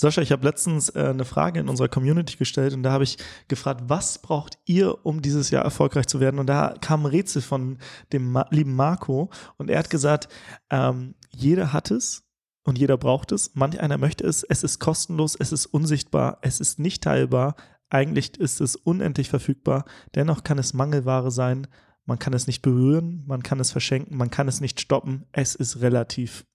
Sascha, 0.00 0.22
ich 0.22 0.30
habe 0.30 0.46
letztens 0.46 0.90
äh, 0.90 1.08
eine 1.08 1.24
Frage 1.24 1.58
in 1.58 1.68
unserer 1.68 1.88
Community 1.88 2.36
gestellt 2.36 2.72
und 2.72 2.84
da 2.84 2.92
habe 2.92 3.02
ich 3.02 3.18
gefragt, 3.48 3.82
was 3.88 4.18
braucht 4.18 4.56
ihr, 4.64 5.04
um 5.04 5.22
dieses 5.22 5.50
Jahr 5.50 5.64
erfolgreich 5.64 6.06
zu 6.06 6.20
werden? 6.20 6.38
Und 6.38 6.46
da 6.46 6.76
kam 6.80 7.02
ein 7.02 7.06
Rätsel 7.06 7.42
von 7.42 7.78
dem 8.12 8.30
Ma 8.30 8.46
lieben 8.50 8.76
Marco 8.76 9.28
und 9.56 9.70
er 9.70 9.80
hat 9.80 9.90
gesagt, 9.90 10.28
ähm, 10.70 11.16
jeder 11.30 11.72
hat 11.72 11.90
es 11.90 12.22
und 12.62 12.78
jeder 12.78 12.96
braucht 12.96 13.32
es. 13.32 13.56
Manch 13.56 13.80
einer 13.80 13.98
möchte 13.98 14.24
es. 14.24 14.44
Es 14.44 14.62
ist 14.62 14.78
kostenlos, 14.78 15.34
es 15.34 15.50
ist 15.50 15.66
unsichtbar, 15.66 16.38
es 16.42 16.60
ist 16.60 16.78
nicht 16.78 17.02
teilbar. 17.02 17.56
Eigentlich 17.90 18.38
ist 18.38 18.60
es 18.60 18.76
unendlich 18.76 19.28
verfügbar. 19.28 19.84
Dennoch 20.14 20.44
kann 20.44 20.58
es 20.58 20.74
Mangelware 20.74 21.32
sein. 21.32 21.66
Man 22.04 22.20
kann 22.20 22.34
es 22.34 22.46
nicht 22.46 22.62
berühren, 22.62 23.24
man 23.26 23.42
kann 23.42 23.58
es 23.58 23.72
verschenken, 23.72 24.16
man 24.16 24.30
kann 24.30 24.46
es 24.46 24.60
nicht 24.60 24.80
stoppen. 24.80 25.26
Es 25.32 25.56
ist 25.56 25.80
relativ. 25.80 26.46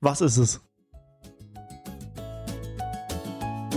Was 0.00 0.22
ist 0.22 0.38
es? 0.38 0.62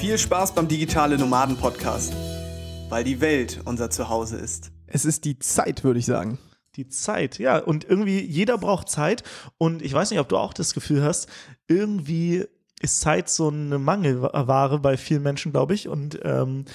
Viel 0.00 0.16
Spaß 0.16 0.54
beim 0.54 0.68
Digitale 0.68 1.18
Nomaden 1.18 1.56
Podcast, 1.56 2.14
weil 2.88 3.02
die 3.02 3.20
Welt 3.20 3.60
unser 3.64 3.90
Zuhause 3.90 4.36
ist. 4.36 4.70
Es 4.86 5.04
ist 5.04 5.24
die 5.24 5.40
Zeit, 5.40 5.82
würde 5.82 5.98
ich 5.98 6.06
sagen. 6.06 6.38
Die 6.76 6.88
Zeit, 6.88 7.40
ja. 7.40 7.58
Und 7.58 7.82
irgendwie 7.82 8.20
jeder 8.20 8.58
braucht 8.58 8.88
Zeit. 8.88 9.24
Und 9.58 9.82
ich 9.82 9.92
weiß 9.92 10.12
nicht, 10.12 10.20
ob 10.20 10.28
du 10.28 10.36
auch 10.36 10.52
das 10.52 10.72
Gefühl 10.72 11.02
hast, 11.02 11.28
irgendwie 11.66 12.46
ist 12.80 13.00
Zeit 13.00 13.28
so 13.28 13.48
eine 13.48 13.80
Mangelware 13.80 14.78
bei 14.78 14.96
vielen 14.96 15.24
Menschen, 15.24 15.50
glaube 15.50 15.74
ich. 15.74 15.88
Und 15.88 16.20
ähm, 16.22 16.66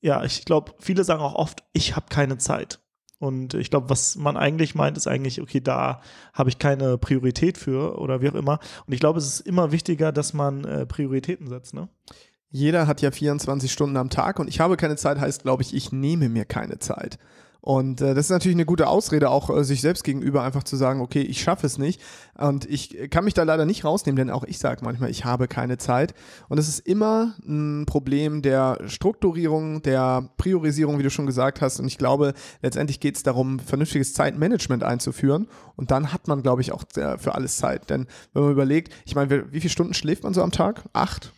ja, 0.00 0.24
ich 0.24 0.46
glaube, 0.46 0.72
viele 0.78 1.04
sagen 1.04 1.20
auch 1.20 1.34
oft, 1.34 1.64
ich 1.74 1.96
habe 1.96 2.06
keine 2.08 2.38
Zeit. 2.38 2.80
Und 3.18 3.54
ich 3.54 3.68
glaube, 3.68 3.90
was 3.90 4.16
man 4.16 4.36
eigentlich 4.36 4.74
meint, 4.74 4.96
ist 4.96 5.08
eigentlich, 5.08 5.42
okay, 5.42 5.60
da 5.60 6.00
habe 6.32 6.48
ich 6.48 6.58
keine 6.58 6.98
Priorität 6.98 7.58
für 7.58 7.98
oder 7.98 8.22
wie 8.22 8.30
auch 8.30 8.34
immer. 8.34 8.60
Und 8.86 8.94
ich 8.94 9.00
glaube, 9.00 9.18
es 9.18 9.26
ist 9.26 9.40
immer 9.40 9.72
wichtiger, 9.72 10.12
dass 10.12 10.32
man 10.32 10.64
äh, 10.64 10.86
Prioritäten 10.86 11.48
setzt, 11.48 11.74
ne? 11.74 11.88
Jeder 12.50 12.86
hat 12.86 13.02
ja 13.02 13.10
24 13.10 13.70
Stunden 13.70 13.96
am 13.96 14.10
Tag 14.10 14.38
und 14.38 14.48
ich 14.48 14.60
habe 14.60 14.76
keine 14.76 14.96
Zeit 14.96 15.20
heißt, 15.20 15.42
glaube 15.42 15.62
ich, 15.62 15.74
ich 15.74 15.92
nehme 15.92 16.28
mir 16.28 16.44
keine 16.44 16.78
Zeit. 16.78 17.18
Und 17.60 18.00
äh, 18.00 18.14
das 18.14 18.26
ist 18.26 18.30
natürlich 18.30 18.56
eine 18.56 18.64
gute 18.64 18.86
Ausrede, 18.86 19.30
auch 19.30 19.50
äh, 19.50 19.64
sich 19.64 19.80
selbst 19.80 20.04
gegenüber 20.04 20.42
einfach 20.42 20.62
zu 20.62 20.76
sagen, 20.76 21.00
okay, 21.00 21.20
ich 21.22 21.42
schaffe 21.42 21.66
es 21.66 21.76
nicht. 21.76 22.00
Und 22.38 22.64
ich 22.64 23.10
kann 23.10 23.24
mich 23.24 23.34
da 23.34 23.42
leider 23.42 23.66
nicht 23.66 23.84
rausnehmen, 23.84 24.16
denn 24.16 24.30
auch 24.30 24.44
ich 24.44 24.58
sage 24.58 24.84
manchmal, 24.84 25.10
ich 25.10 25.24
habe 25.24 25.48
keine 25.48 25.76
Zeit. 25.76 26.14
Und 26.48 26.58
es 26.58 26.68
ist 26.68 26.78
immer 26.78 27.34
ein 27.46 27.84
Problem 27.84 28.42
der 28.42 28.78
Strukturierung, 28.86 29.82
der 29.82 30.30
Priorisierung, 30.36 30.98
wie 30.98 31.02
du 31.02 31.10
schon 31.10 31.26
gesagt 31.26 31.60
hast. 31.60 31.80
Und 31.80 31.88
ich 31.88 31.98
glaube, 31.98 32.32
letztendlich 32.62 33.00
geht 33.00 33.16
es 33.16 33.22
darum, 33.24 33.58
vernünftiges 33.58 34.14
Zeitmanagement 34.14 34.84
einzuführen. 34.84 35.48
Und 35.74 35.90
dann 35.90 36.12
hat 36.12 36.28
man, 36.28 36.42
glaube 36.42 36.62
ich, 36.62 36.72
auch 36.72 36.84
äh, 36.96 37.18
für 37.18 37.34
alles 37.34 37.56
Zeit. 37.56 37.90
Denn 37.90 38.06
wenn 38.32 38.44
man 38.44 38.52
überlegt, 38.52 38.94
ich 39.04 39.16
meine, 39.16 39.52
wie 39.52 39.60
viele 39.60 39.70
Stunden 39.70 39.94
schläft 39.94 40.22
man 40.22 40.32
so 40.32 40.42
am 40.42 40.52
Tag? 40.52 40.84
Acht? 40.92 41.32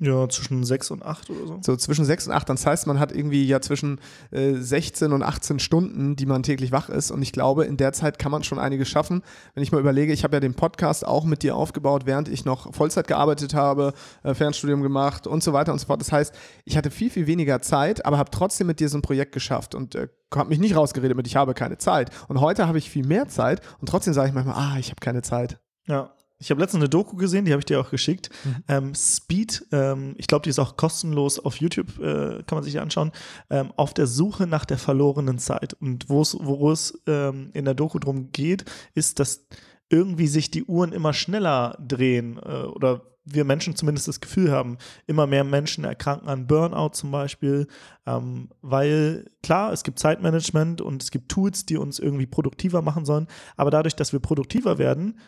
Ja, 0.00 0.28
zwischen 0.28 0.64
sechs 0.64 0.90
und 0.90 1.04
acht 1.04 1.30
oder 1.30 1.46
so. 1.46 1.58
So 1.62 1.76
zwischen 1.76 2.04
sechs 2.04 2.26
und 2.26 2.32
acht. 2.32 2.48
Das 2.48 2.66
heißt, 2.66 2.88
man 2.88 2.98
hat 2.98 3.12
irgendwie 3.12 3.46
ja 3.46 3.60
zwischen 3.60 4.00
äh, 4.32 4.54
16 4.54 5.12
und 5.12 5.22
18 5.22 5.60
Stunden, 5.60 6.16
die 6.16 6.26
man 6.26 6.42
täglich 6.42 6.72
wach 6.72 6.88
ist. 6.88 7.12
Und 7.12 7.22
ich 7.22 7.30
glaube, 7.30 7.64
in 7.64 7.76
der 7.76 7.92
Zeit 7.92 8.18
kann 8.18 8.32
man 8.32 8.42
schon 8.42 8.58
einiges 8.58 8.88
schaffen. 8.88 9.22
Wenn 9.54 9.62
ich 9.62 9.70
mal 9.70 9.80
überlege, 9.80 10.12
ich 10.12 10.24
habe 10.24 10.34
ja 10.34 10.40
den 10.40 10.54
Podcast 10.54 11.06
auch 11.06 11.24
mit 11.24 11.44
dir 11.44 11.54
aufgebaut, 11.54 12.06
während 12.06 12.28
ich 12.28 12.44
noch 12.44 12.74
Vollzeit 12.74 13.06
gearbeitet 13.06 13.54
habe, 13.54 13.92
äh, 14.24 14.34
Fernstudium 14.34 14.82
gemacht 14.82 15.28
und 15.28 15.44
so 15.44 15.52
weiter 15.52 15.72
und 15.72 15.78
so 15.78 15.86
fort. 15.86 16.00
Das 16.00 16.10
heißt, 16.10 16.34
ich 16.64 16.76
hatte 16.76 16.90
viel, 16.90 17.10
viel 17.10 17.28
weniger 17.28 17.62
Zeit, 17.62 18.04
aber 18.04 18.18
habe 18.18 18.32
trotzdem 18.32 18.66
mit 18.66 18.80
dir 18.80 18.88
so 18.88 18.98
ein 18.98 19.02
Projekt 19.02 19.30
geschafft 19.30 19.76
und 19.76 19.94
äh, 19.94 20.08
habe 20.34 20.48
mich 20.48 20.58
nicht 20.58 20.74
rausgeredet 20.74 21.16
mit, 21.16 21.28
ich 21.28 21.36
habe 21.36 21.54
keine 21.54 21.78
Zeit. 21.78 22.10
Und 22.26 22.40
heute 22.40 22.66
habe 22.66 22.78
ich 22.78 22.90
viel 22.90 23.06
mehr 23.06 23.28
Zeit 23.28 23.60
und 23.78 23.88
trotzdem 23.88 24.12
sage 24.12 24.28
ich 24.28 24.34
manchmal, 24.34 24.56
ah, 24.56 24.76
ich 24.76 24.90
habe 24.90 24.98
keine 25.00 25.22
Zeit. 25.22 25.60
Ja, 25.86 26.10
ich 26.38 26.50
habe 26.50 26.60
letztens 26.60 26.82
eine 26.82 26.88
Doku 26.88 27.16
gesehen, 27.16 27.44
die 27.44 27.52
habe 27.52 27.60
ich 27.60 27.66
dir 27.66 27.80
auch 27.80 27.90
geschickt. 27.90 28.30
Mhm. 28.44 28.64
Ähm, 28.68 28.94
Speed, 28.94 29.66
ähm, 29.72 30.14
ich 30.18 30.26
glaube, 30.26 30.42
die 30.42 30.50
ist 30.50 30.58
auch 30.58 30.76
kostenlos 30.76 31.38
auf 31.38 31.56
YouTube, 31.56 31.98
äh, 32.00 32.42
kann 32.42 32.56
man 32.56 32.62
sich 32.64 32.80
anschauen. 32.80 33.12
Ähm, 33.50 33.72
auf 33.76 33.94
der 33.94 34.06
Suche 34.06 34.46
nach 34.46 34.64
der 34.64 34.78
verlorenen 34.78 35.38
Zeit. 35.38 35.74
Und 35.74 36.08
worum 36.08 36.70
es 36.72 37.02
ähm, 37.06 37.50
in 37.54 37.64
der 37.64 37.74
Doku 37.74 37.98
drum 37.98 38.32
geht, 38.32 38.64
ist, 38.94 39.20
dass 39.20 39.46
irgendwie 39.88 40.26
sich 40.26 40.50
die 40.50 40.64
Uhren 40.64 40.92
immer 40.92 41.12
schneller 41.12 41.78
drehen 41.80 42.38
äh, 42.38 42.64
oder 42.64 43.02
wir 43.24 43.44
Menschen 43.44 43.74
zumindest 43.74 44.06
das 44.06 44.20
Gefühl 44.20 44.50
haben, 44.50 44.76
immer 45.06 45.26
mehr 45.26 45.44
Menschen 45.44 45.84
erkranken 45.84 46.28
an 46.28 46.46
Burnout 46.46 46.90
zum 46.90 47.10
Beispiel, 47.10 47.66
ähm, 48.06 48.50
weil 48.60 49.30
klar, 49.42 49.72
es 49.72 49.82
gibt 49.82 49.98
Zeitmanagement 49.98 50.80
und 50.82 51.02
es 51.02 51.10
gibt 51.10 51.30
Tools, 51.30 51.64
die 51.64 51.78
uns 51.78 51.98
irgendwie 51.98 52.26
produktiver 52.26 52.82
machen 52.82 53.04
sollen, 53.04 53.26
aber 53.56 53.70
dadurch, 53.70 53.96
dass 53.96 54.12
wir 54.12 54.20
produktiver 54.20 54.76
werden, 54.78 55.18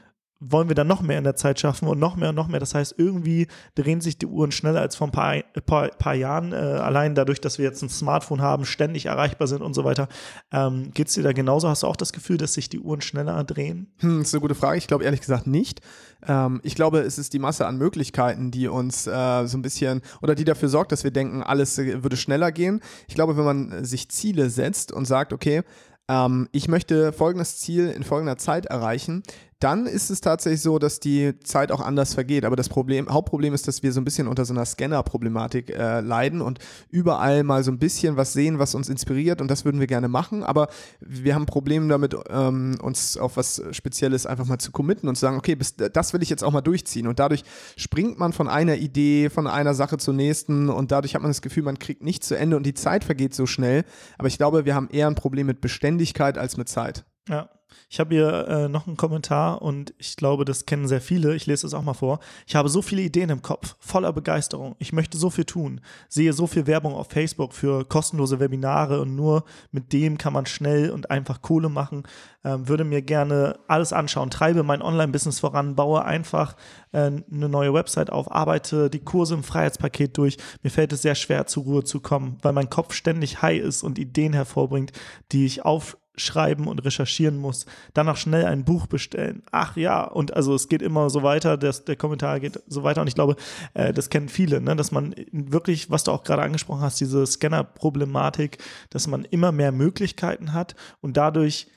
wollen 0.41 0.69
wir 0.69 0.75
dann 0.75 0.87
noch 0.87 1.01
mehr 1.01 1.19
in 1.19 1.25
der 1.25 1.37
Zeit 1.37 1.59
schaffen 1.61 1.89
und 1.89 1.99
noch 1.99 2.17
mehr 2.17 2.31
und 2.31 2.35
noch 2.35 2.49
mehr. 2.49 2.61
Das 2.61 2.75
heißt, 2.75 2.95
irgendwie 2.99 3.47
drehen 3.75 4.01
sich 4.01 4.19
die 4.19 4.27
Uhren 4.27 4.53
schneller 4.53 4.81
als 4.81 4.97
vor 4.97 5.09
ein 5.09 5.13
paar, 5.13 5.43
paar, 5.65 5.89
paar 5.89 6.15
Jahren. 6.15 6.53
Äh, 6.53 6.57
allein 6.57 7.15
dadurch, 7.15 7.41
dass 7.41 7.59
wir 7.59 7.65
jetzt 7.65 7.83
ein 7.83 7.89
Smartphone 7.89 8.43
haben, 8.43 8.67
ständig 8.67 9.07
erreichbar 9.07 9.49
sind 9.49 9.63
und 9.63 9.75
so 9.75 9.85
weiter. 9.85 10.09
Ähm, 10.53 10.91
Geht 10.93 11.09
es 11.09 11.15
dir 11.15 11.23
da 11.23 11.33
genauso? 11.33 11.69
Hast 11.69 11.83
du 11.83 11.87
auch 11.87 11.97
das 11.97 12.13
Gefühl, 12.13 12.37
dass 12.37 12.55
sich 12.55 12.69
die 12.69 12.81
Uhren 12.81 13.01
schneller 13.01 13.43
drehen? 13.45 13.93
Hm, 13.99 14.19
das 14.19 14.29
ist 14.29 14.35
eine 14.35 14.43
gute 14.43 14.55
Frage. 14.55 14.79
Ich 14.79 14.87
glaube 14.87 15.05
ehrlich 15.05 15.21
gesagt 15.21 15.47
nicht. 15.47 15.81
Ähm, 16.27 16.61
ich 16.63 16.75
glaube, 16.75 17.01
es 17.01 17.19
ist 17.19 17.33
die 17.33 17.39
Masse 17.39 17.67
an 17.67 17.79
Möglichkeiten, 17.79 18.51
die 18.51 18.69
uns 18.69 19.07
äh, 19.07 19.47
so 19.47 19.57
ein 19.57 19.63
bisschen 19.63 20.03
oder 20.21 20.35
die 20.35 20.45
dafür 20.45 20.69
sorgt, 20.69 20.93
dass 20.93 21.05
wir 21.05 21.11
denken, 21.11 21.43
alles 21.43 21.79
äh, 21.79 22.03
würde 22.03 22.17
schneller 22.17 22.53
gehen. 22.53 22.81
Ich 23.09 23.15
glaube, 23.15 23.37
wenn 23.37 23.45
man 23.45 23.85
sich 23.85 24.11
Ziele 24.11 24.51
setzt 24.51 24.93
und 24.93 25.07
sagt, 25.07 25.33
okay, 25.33 25.63
ähm, 26.09 26.49
ich 26.53 26.69
möchte 26.69 27.13
folgendes 27.13 27.59
Ziel 27.59 27.89
in 27.89 28.05
folgender 28.05 28.39
Zeit 28.39 28.67
erreichen, 28.67 29.23
dann 29.61 29.87
ist 29.87 30.11
es 30.11 30.21
tatsächlich 30.21 30.61
so, 30.61 30.79
dass 30.79 31.01
die 31.01 31.39
Zeit 31.41 31.73
auch 31.73 31.81
anders 31.81 32.13
vergeht. 32.13 32.45
Aber 32.45 32.57
das 32.57 32.69
Problem, 32.69 33.09
Hauptproblem 33.09 33.55
ist, 33.55 33.67
dass 33.67 33.83
wir 33.83 33.93
so 33.93 34.01
ein 34.01 34.05
bisschen 34.05 34.29
unter 34.29 34.45
so 34.45 34.53
einer 34.53 34.67
Scanner-Problematik 34.67 35.71
äh, 35.71 36.01
leiden 36.01 36.43
und 36.43 36.59
überall 36.91 37.43
mal 37.43 37.65
so 37.65 37.71
ein 37.71 37.79
bisschen 37.79 38.19
was 38.19 38.35
sehen, 38.35 38.59
was 38.59 38.75
uns 38.75 38.91
inspiriert 38.91 39.41
und 39.41 39.51
das 39.51 39.65
würden 39.65 39.81
wir 39.81 39.87
gerne 39.87 40.09
machen. 40.09 40.43
Aber 40.43 40.69
wir 41.01 41.35
haben 41.35 41.47
Probleme 41.47 41.89
damit, 41.89 42.15
ähm, 42.29 42.77
uns 42.83 43.17
auf 43.17 43.39
was 43.39 43.63
Spezielles 43.71 44.27
einfach 44.27 44.45
mal 44.45 44.59
zu 44.59 44.73
committen 44.73 45.09
und 45.09 45.15
zu 45.15 45.23
sagen, 45.23 45.39
okay, 45.39 45.55
bis, 45.55 45.75
das 45.77 46.13
will 46.13 46.23
ich 46.23 46.29
jetzt 46.29 46.45
auch 46.45 46.53
mal 46.53 46.61
durchziehen. 46.61 47.07
Und 47.07 47.19
dadurch 47.19 47.43
springt 47.77 48.19
man 48.19 48.35
von 48.35 48.49
einer 48.49 48.77
Idee, 48.77 49.31
von 49.31 49.47
einer 49.47 49.73
Sache 49.73 49.97
zur 49.97 50.13
nächsten 50.13 50.69
und 50.69 50.93
dadurch 50.93 51.15
hat 51.15 51.23
man 51.23 51.31
das 51.31 51.41
Gefühl, 51.41 51.63
man 51.63 51.79
kriegt 51.79 52.03
nicht 52.03 52.25
zu 52.25 52.37
Ende 52.37 52.59
und 52.59 52.65
die 52.65 52.75
Zeit 52.75 53.05
vergeht 53.05 53.35
so 53.35 53.47
schnell. 53.47 53.85
Aber 54.19 54.29
ich 54.29 54.37
glaube, 54.37 54.67
wir 54.67 54.75
haben 54.75 54.89
eher 54.91 55.07
ein 55.07 55.15
Problem 55.15 55.47
mit 55.47 55.63
Beständigkeit 55.63 56.37
als 56.37 56.59
mit 56.59 56.69
Zeit. 56.69 57.07
Ja. 57.29 57.49
Ich 57.89 58.01
habe 58.01 58.15
hier 58.15 58.49
äh, 58.49 58.69
noch 58.69 58.87
einen 58.87 58.97
Kommentar 58.97 59.63
und 59.63 59.95
ich 59.99 60.17
glaube, 60.17 60.45
das 60.45 60.67
kennen 60.67 60.89
sehr 60.89 61.01
viele. 61.01 61.35
Ich 61.37 61.47
lese 61.47 61.67
es 61.67 61.75
auch 61.75 61.83
mal 61.83 61.95
vor. 61.95 62.19
Ich 62.47 62.57
habe 62.57 62.69
so 62.69 62.83
viele 62.83 63.03
Ideen 63.03 63.31
im 63.31 63.43
Kopf, 63.43 63.77
voller 63.79 64.13
Begeisterung. 64.13 64.75
Ich 64.79 64.93
möchte 64.93 65.19
so 65.19 65.31
viel 65.31 65.45
tun, 65.45 65.81
sehe 66.09 66.33
so 66.33 66.47
viel 66.47 66.67
Werbung 66.67 66.95
auf 66.95 67.09
Facebook 67.09 67.53
für 67.55 67.85
kostenlose 67.85 68.41
Webinare 68.41 69.01
und 69.01 69.15
nur 69.15 69.45
mit 69.71 69.93
dem 69.93 70.19
kann 70.19 70.33
man 70.33 70.47
schnell 70.47 70.91
und 70.91 71.11
einfach 71.11 71.43
Kohle 71.43 71.69
machen. 71.69 72.03
Ähm, 72.45 72.69
würde 72.69 72.85
mir 72.85 73.03
gerne 73.03 73.59
alles 73.69 73.93
anschauen, 73.93 74.31
treibe 74.31 74.63
mein 74.63 74.83
Online-Business 74.83 75.41
voran, 75.41 75.77
baue 75.77 76.05
einfach 76.05 76.57
äh, 76.93 76.99
eine 76.99 77.49
neue 77.49 77.73
Website 77.73 78.11
auf, 78.11 78.31
arbeite 78.31 78.91
die 78.91 79.05
Kurse 79.05 79.35
im 79.35 79.43
Freiheitspaket 79.43 80.17
durch. 80.19 80.37
Mir 80.63 80.71
fällt 80.71 80.93
es 80.93 81.03
sehr 81.03 81.15
schwer, 81.15 81.47
zur 81.47 81.65
Ruhe 81.65 81.85
zu 81.85 82.01
kommen, 82.01 82.39
weil 82.43 82.53
mein 82.53 82.71
Kopf 82.71 82.95
ständig 82.95 83.43
high 83.43 83.61
ist 83.61 83.83
und 83.83 83.99
Ideen 83.99 84.33
hervorbringt, 84.33 84.93
die 85.33 85.47
ich 85.47 85.65
auf 85.65 85.97
schreiben 86.17 86.67
und 86.67 86.85
recherchieren 86.85 87.37
muss, 87.37 87.67
danach 87.95 88.17
schnell 88.17 88.47
ein 88.47 88.65
Buch 88.65 88.87
bestellen. 88.87 89.43
Ach 89.51 89.77
ja, 89.77 90.05
und 90.05 90.35
also 90.35 90.55
es 90.55 90.69
geht 90.69 90.83
immer 90.83 91.11
so 91.11 91.23
weiter, 91.23 91.57
das, 91.57 91.85
der 91.85 91.97
Kommentar 91.97 92.41
geht 92.41 92.61
so 92.67 92.83
weiter 92.83 93.03
und 93.03 93.09
ich 93.09 93.15
glaube, 93.15 93.37
äh, 93.75 93.93
das 93.93 94.11
kennen 94.11 94.29
viele, 94.29 94.61
ne, 94.61 94.77
dass 94.77 94.93
man 94.93 95.15
wirklich, 95.33 95.91
was 95.91 96.05
du 96.05 96.13
auch 96.13 96.25
gerade 96.25 96.43
angesprochen 96.43 96.81
hast, 96.81 97.01
diese 97.01 97.27
Scanner-Problematik, 97.27 98.59
dass 98.91 99.07
man 99.07 99.25
immer 99.25 99.53
mehr 99.53 99.73
Möglichkeiten 99.73 100.53
hat 100.53 100.75
und 101.01 101.17
dadurch 101.17 101.69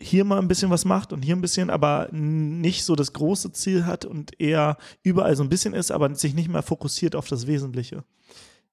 hier 0.00 0.24
mal 0.24 0.38
ein 0.38 0.48
bisschen 0.48 0.70
was 0.70 0.86
macht 0.86 1.12
und 1.12 1.22
hier 1.22 1.36
ein 1.36 1.42
bisschen, 1.42 1.68
aber 1.68 2.08
nicht 2.10 2.84
so 2.84 2.96
das 2.96 3.12
große 3.12 3.52
Ziel 3.52 3.84
hat 3.84 4.06
und 4.06 4.40
eher 4.40 4.78
überall 5.02 5.36
so 5.36 5.42
ein 5.42 5.50
bisschen 5.50 5.74
ist, 5.74 5.90
aber 5.90 6.14
sich 6.14 6.34
nicht 6.34 6.48
mehr 6.48 6.62
fokussiert 6.62 7.14
auf 7.14 7.28
das 7.28 7.46
Wesentliche. 7.46 8.02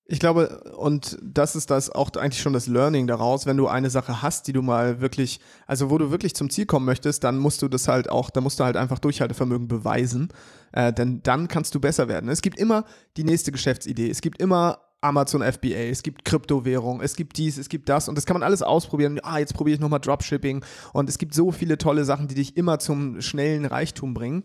Ich 0.10 0.22
glaube, 0.22 0.64
und 0.78 1.18
das 1.22 1.58
ist 1.58 1.70
das 1.70 1.90
auch 1.90 2.10
eigentlich 2.16 2.42
schon 2.42 2.54
das 2.54 2.68
Learning 2.68 3.08
daraus, 3.08 3.46
wenn 3.46 3.58
du 3.58 3.68
eine 3.68 3.90
Sache 3.90 4.22
hast, 4.22 4.48
die 4.48 4.54
du 4.54 4.62
mal 4.62 5.02
wirklich, 5.02 5.42
also 5.66 5.90
wo 5.90 5.98
du 5.98 6.12
wirklich 6.12 6.34
zum 6.34 6.50
Ziel 6.50 6.66
kommen 6.66 6.86
möchtest, 6.86 7.26
dann 7.26 7.38
musst 7.38 7.62
du 7.62 7.68
das 7.68 7.90
halt 7.90 8.10
auch, 8.10 8.30
da 8.30 8.40
musst 8.40 8.60
du 8.62 8.64
halt 8.64 8.78
einfach 8.78 9.00
Durchhaltevermögen 9.00 9.68
beweisen, 9.68 10.30
äh, 10.72 10.94
denn 10.94 11.22
dann 11.24 11.50
kannst 11.50 11.76
du 11.76 11.82
besser 11.82 12.08
werden. 12.08 12.30
Es 12.30 12.42
gibt 12.42 12.58
immer 12.58 12.86
die 13.18 13.26
nächste 13.26 13.52
Geschäftsidee, 13.52 14.10
es 14.10 14.22
gibt 14.22 14.42
immer 14.42 14.80
Amazon 15.02 15.44
FBA, 15.44 15.90
es 15.90 16.02
gibt 16.02 16.26
Kryptowährung, 16.26 17.02
es 17.02 17.16
gibt 17.16 17.38
dies, 17.38 17.58
es 17.58 17.70
gibt 17.70 17.88
das 17.88 18.10
und 18.10 18.16
das 18.16 18.26
kann 18.26 18.34
man 18.34 18.44
alles 18.44 18.64
ausprobieren. 18.64 19.20
Ah, 19.22 19.38
jetzt 19.38 19.54
probiere 19.54 19.76
ich 19.76 19.80
nochmal 19.80 20.00
Dropshipping 20.00 20.64
und 20.94 21.08
es 21.08 21.18
gibt 21.20 21.36
so 21.36 21.52
viele 21.52 21.78
tolle 21.78 22.04
Sachen, 22.04 22.28
die 22.28 22.36
dich 22.36 22.58
immer 22.58 22.80
zum 22.80 23.22
schnellen 23.22 23.66
Reichtum 23.66 24.14
bringen. 24.14 24.44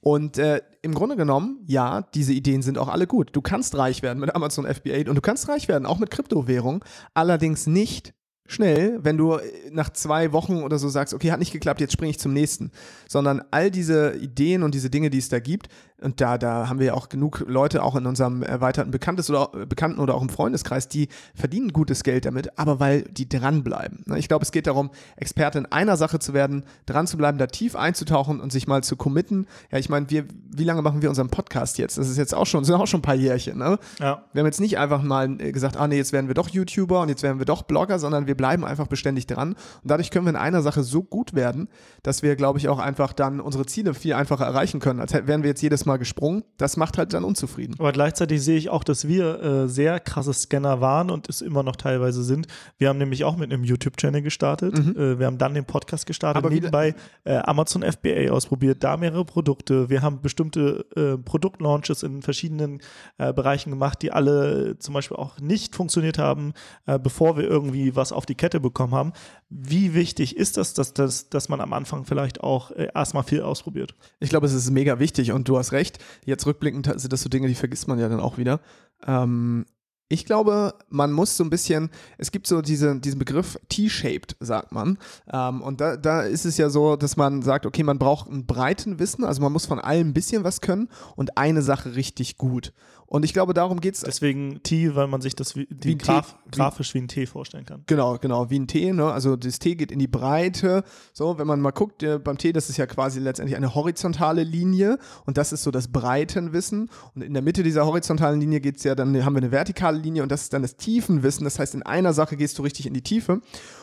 Und 0.00 0.38
äh, 0.38 0.62
im 0.82 0.94
Grunde 0.94 1.16
genommen, 1.16 1.62
ja, 1.66 2.02
diese 2.14 2.32
Ideen 2.32 2.62
sind 2.62 2.78
auch 2.78 2.88
alle 2.88 3.06
gut. 3.06 3.30
Du 3.32 3.42
kannst 3.42 3.76
reich 3.76 4.02
werden 4.02 4.18
mit 4.18 4.34
Amazon 4.34 4.66
FBA 4.66 5.08
und 5.10 5.14
du 5.14 5.20
kannst 5.20 5.48
reich 5.48 5.68
werden, 5.68 5.86
auch 5.86 5.98
mit 5.98 6.10
Kryptowährung, 6.10 6.84
allerdings 7.12 7.66
nicht 7.66 8.14
schnell, 8.50 8.98
wenn 9.02 9.16
du 9.16 9.34
äh, 9.34 9.42
nach 9.72 9.90
zwei 9.90 10.32
Wochen 10.32 10.62
oder 10.62 10.78
so 10.78 10.88
sagst, 10.88 11.14
okay, 11.14 11.30
hat 11.30 11.38
nicht 11.38 11.52
geklappt, 11.52 11.80
jetzt 11.80 11.92
springe 11.92 12.10
ich 12.10 12.18
zum 12.18 12.32
nächsten. 12.32 12.70
Sondern 13.08 13.42
all 13.50 13.70
diese 13.70 14.16
Ideen 14.16 14.62
und 14.62 14.74
diese 14.74 14.90
Dinge, 14.90 15.10
die 15.10 15.18
es 15.18 15.28
da 15.28 15.38
gibt, 15.38 15.68
und 16.00 16.20
da, 16.20 16.38
da 16.38 16.68
haben 16.68 16.78
wir 16.78 16.86
ja 16.86 16.94
auch 16.94 17.08
genug 17.08 17.44
Leute, 17.46 17.82
auch 17.82 17.94
in 17.94 18.06
unserem 18.06 18.42
erweiterten 18.42 18.90
Bekanntes 18.90 19.28
oder, 19.30 19.50
äh, 19.54 19.66
Bekannten 19.66 20.00
oder 20.00 20.14
auch 20.14 20.22
im 20.22 20.28
Freundeskreis, 20.28 20.88
die 20.88 21.08
verdienen 21.34 21.72
gutes 21.72 22.02
Geld 22.02 22.24
damit, 22.24 22.58
aber 22.58 22.80
weil 22.80 23.02
die 23.02 23.28
dranbleiben. 23.28 24.04
Ne, 24.06 24.18
ich 24.18 24.28
glaube, 24.28 24.42
es 24.42 24.52
geht 24.52 24.66
darum, 24.66 24.90
Experte 25.16 25.58
in 25.58 25.66
einer 25.66 25.96
Sache 25.96 26.18
zu 26.18 26.32
werden, 26.32 26.64
dran 26.86 27.06
zu 27.06 27.16
bleiben, 27.16 27.38
da 27.38 27.46
tief 27.46 27.76
einzutauchen 27.76 28.40
und 28.40 28.50
sich 28.50 28.66
mal 28.66 28.82
zu 28.82 28.96
committen. 28.96 29.46
Ja, 29.70 29.78
ich 29.78 29.88
meine, 29.88 30.08
wir, 30.10 30.24
wie 30.50 30.64
lange 30.64 30.82
machen 30.82 31.02
wir 31.02 31.08
unseren 31.08 31.28
Podcast 31.28 31.78
jetzt? 31.78 31.98
Das 31.98 32.08
ist 32.08 32.16
jetzt 32.16 32.34
auch 32.34 32.46
schon, 32.46 32.64
sind 32.70 32.74
auch 32.74 32.86
schon 32.86 33.00
ein 33.00 33.02
paar 33.02 33.14
Jährchen. 33.14 33.58
Ne? 33.58 33.78
Ja. 33.98 34.24
Wir 34.32 34.40
haben 34.40 34.46
jetzt 34.46 34.60
nicht 34.60 34.78
einfach 34.78 35.02
mal 35.02 35.40
äh, 35.40 35.52
gesagt, 35.52 35.76
ah 35.76 35.86
nee, 35.86 35.96
jetzt 35.96 36.12
werden 36.12 36.28
wir 36.28 36.34
doch 36.34 36.48
YouTuber 36.48 37.02
und 37.02 37.08
jetzt 37.10 37.22
werden 37.22 37.38
wir 37.38 37.46
doch 37.46 37.62
Blogger, 37.62 37.98
sondern 37.98 38.26
wir 38.26 38.36
bleiben 38.40 38.64
einfach 38.64 38.86
beständig 38.86 39.26
dran. 39.26 39.50
Und 39.50 39.90
dadurch 39.90 40.10
können 40.10 40.24
wir 40.24 40.30
in 40.30 40.36
einer 40.36 40.62
Sache 40.62 40.82
so 40.82 41.02
gut 41.02 41.34
werden, 41.34 41.68
dass 42.02 42.22
wir, 42.22 42.36
glaube 42.36 42.58
ich, 42.58 42.70
auch 42.70 42.78
einfach 42.78 43.12
dann 43.12 43.38
unsere 43.38 43.66
Ziele 43.66 43.92
viel 43.92 44.14
einfacher 44.14 44.46
erreichen 44.46 44.80
können, 44.80 44.98
als 44.98 45.12
wären 45.12 45.42
wir 45.42 45.50
jetzt 45.50 45.60
jedes 45.60 45.84
Mal 45.84 45.98
gesprungen. 45.98 46.42
Das 46.56 46.78
macht 46.78 46.96
halt 46.96 47.12
dann 47.12 47.22
unzufrieden. 47.22 47.74
Aber 47.78 47.92
gleichzeitig 47.92 48.42
sehe 48.42 48.56
ich 48.56 48.70
auch, 48.70 48.82
dass 48.82 49.06
wir 49.06 49.42
äh, 49.42 49.68
sehr 49.68 50.00
krasse 50.00 50.32
Scanner 50.32 50.80
waren 50.80 51.10
und 51.10 51.28
es 51.28 51.42
immer 51.42 51.62
noch 51.62 51.76
teilweise 51.76 52.24
sind. 52.24 52.46
Wir 52.78 52.88
haben 52.88 52.96
nämlich 52.96 53.24
auch 53.24 53.36
mit 53.36 53.52
einem 53.52 53.62
YouTube-Channel 53.62 54.22
gestartet. 54.22 54.78
Mhm. 54.78 54.96
Äh, 54.96 55.18
wir 55.18 55.26
haben 55.26 55.36
dann 55.36 55.52
den 55.52 55.66
Podcast 55.66 56.06
gestartet, 56.06 56.42
Aber 56.42 56.48
nebenbei 56.48 56.94
äh, 57.24 57.36
Amazon 57.36 57.82
FBA 57.82 58.30
ausprobiert, 58.30 58.82
da 58.82 58.96
mehrere 58.96 59.26
Produkte. 59.26 59.90
Wir 59.90 60.00
haben 60.00 60.22
bestimmte 60.22 60.86
äh, 60.96 61.18
Produktlaunches 61.18 62.02
in 62.02 62.22
verschiedenen 62.22 62.80
äh, 63.18 63.34
Bereichen 63.34 63.68
gemacht, 63.68 64.00
die 64.00 64.12
alle 64.12 64.78
zum 64.78 64.94
Beispiel 64.94 65.18
auch 65.18 65.38
nicht 65.40 65.76
funktioniert 65.76 66.16
haben, 66.16 66.54
äh, 66.86 66.98
bevor 66.98 67.36
wir 67.36 67.44
irgendwie 67.44 67.94
was 67.96 68.12
auf 68.12 68.24
die 68.30 68.36
Kette 68.36 68.60
bekommen 68.60 68.94
haben. 68.94 69.12
Wie 69.48 69.92
wichtig 69.94 70.36
ist 70.36 70.56
das, 70.56 70.72
dass, 70.72 70.94
dass, 70.94 71.28
dass 71.28 71.48
man 71.48 71.60
am 71.60 71.72
Anfang 71.72 72.04
vielleicht 72.04 72.40
auch 72.42 72.70
erstmal 72.70 73.24
viel 73.24 73.42
ausprobiert? 73.42 73.94
Ich 74.20 74.30
glaube, 74.30 74.46
es 74.46 74.52
ist 74.52 74.70
mega 74.70 74.98
wichtig 74.98 75.32
und 75.32 75.48
du 75.48 75.58
hast 75.58 75.72
recht 75.72 75.80
recht. 75.80 75.98
Jetzt 76.24 76.46
rückblickend 76.46 76.92
sind 77.00 77.12
das 77.12 77.22
so 77.22 77.28
Dinge, 77.28 77.48
die 77.48 77.54
vergisst 77.54 77.88
man 77.88 77.98
ja 77.98 78.08
dann 78.08 78.20
auch 78.20 78.38
wieder. 78.38 78.60
Ähm, 79.06 79.66
ich 80.12 80.24
glaube, 80.24 80.74
man 80.88 81.12
muss 81.12 81.36
so 81.36 81.44
ein 81.44 81.50
bisschen, 81.50 81.88
es 82.18 82.32
gibt 82.32 82.48
so 82.48 82.62
diese, 82.62 82.98
diesen 82.98 83.20
Begriff 83.20 83.56
T-shaped, 83.68 84.36
sagt 84.40 84.72
man. 84.72 84.98
Ähm, 85.32 85.62
und 85.62 85.80
da, 85.80 85.96
da 85.96 86.22
ist 86.22 86.44
es 86.44 86.56
ja 86.56 86.68
so, 86.68 86.96
dass 86.96 87.16
man 87.16 87.42
sagt, 87.42 87.64
okay, 87.64 87.84
man 87.84 88.00
braucht 88.00 88.28
einen 88.28 88.44
breiten 88.44 88.98
Wissen, 88.98 89.24
also 89.24 89.40
man 89.40 89.52
muss 89.52 89.66
von 89.66 89.78
allem 89.78 90.08
ein 90.08 90.14
bisschen 90.14 90.42
was 90.42 90.60
können 90.60 90.88
und 91.14 91.38
eine 91.38 91.62
Sache 91.62 91.94
richtig 91.94 92.38
gut. 92.38 92.72
Und 93.12 93.24
ich 93.24 93.32
glaube, 93.32 93.54
darum 93.54 93.80
geht 93.80 93.96
es. 93.96 94.02
Deswegen 94.02 94.62
T, 94.62 94.94
weil 94.94 95.08
man 95.08 95.20
sich 95.20 95.34
das 95.34 95.56
wie, 95.56 95.66
wie 95.68 95.98
Graf, 95.98 96.36
Tee, 96.52 96.58
grafisch 96.58 96.94
wie 96.94 96.98
ein 96.98 97.08
T 97.08 97.26
vorstellen 97.26 97.66
kann. 97.66 97.82
Genau, 97.86 98.18
genau, 98.18 98.50
wie 98.50 98.58
ein 98.60 98.68
T. 98.68 98.92
Ne? 98.92 99.04
Also 99.10 99.34
das 99.34 99.58
T 99.58 99.74
geht 99.74 99.90
in 99.90 99.98
die 99.98 100.06
Breite. 100.06 100.84
So, 101.12 101.36
wenn 101.36 101.48
man 101.48 101.60
mal 101.60 101.72
guckt, 101.72 102.04
äh, 102.04 102.20
beim 102.20 102.38
T, 102.38 102.52
das 102.52 102.70
ist 102.70 102.76
ja 102.76 102.86
quasi 102.86 103.18
letztendlich 103.18 103.56
eine 103.56 103.74
horizontale 103.74 104.44
Linie 104.44 104.96
und 105.26 105.38
das 105.38 105.52
ist 105.52 105.64
so 105.64 105.72
das 105.72 105.88
Breitenwissen. 105.88 106.88
Und 107.16 107.22
in 107.22 107.34
der 107.34 107.42
Mitte 107.42 107.64
dieser 107.64 107.84
horizontalen 107.84 108.40
Linie 108.40 108.60
geht 108.60 108.76
es 108.76 108.84
ja, 108.84 108.94
dann 108.94 109.24
haben 109.24 109.34
wir 109.34 109.42
eine 109.42 109.50
vertikale 109.50 109.98
Linie 109.98 110.22
und 110.22 110.30
das 110.30 110.42
ist 110.42 110.52
dann 110.52 110.62
das 110.62 110.76
Tiefenwissen. 110.76 111.42
Das 111.42 111.58
heißt, 111.58 111.74
in 111.74 111.82
einer 111.82 112.12
Sache 112.12 112.36
gehst 112.36 112.60
du 112.60 112.62
richtig 112.62 112.86
in 112.86 112.94
die 112.94 113.02
Tiefe 113.02 113.40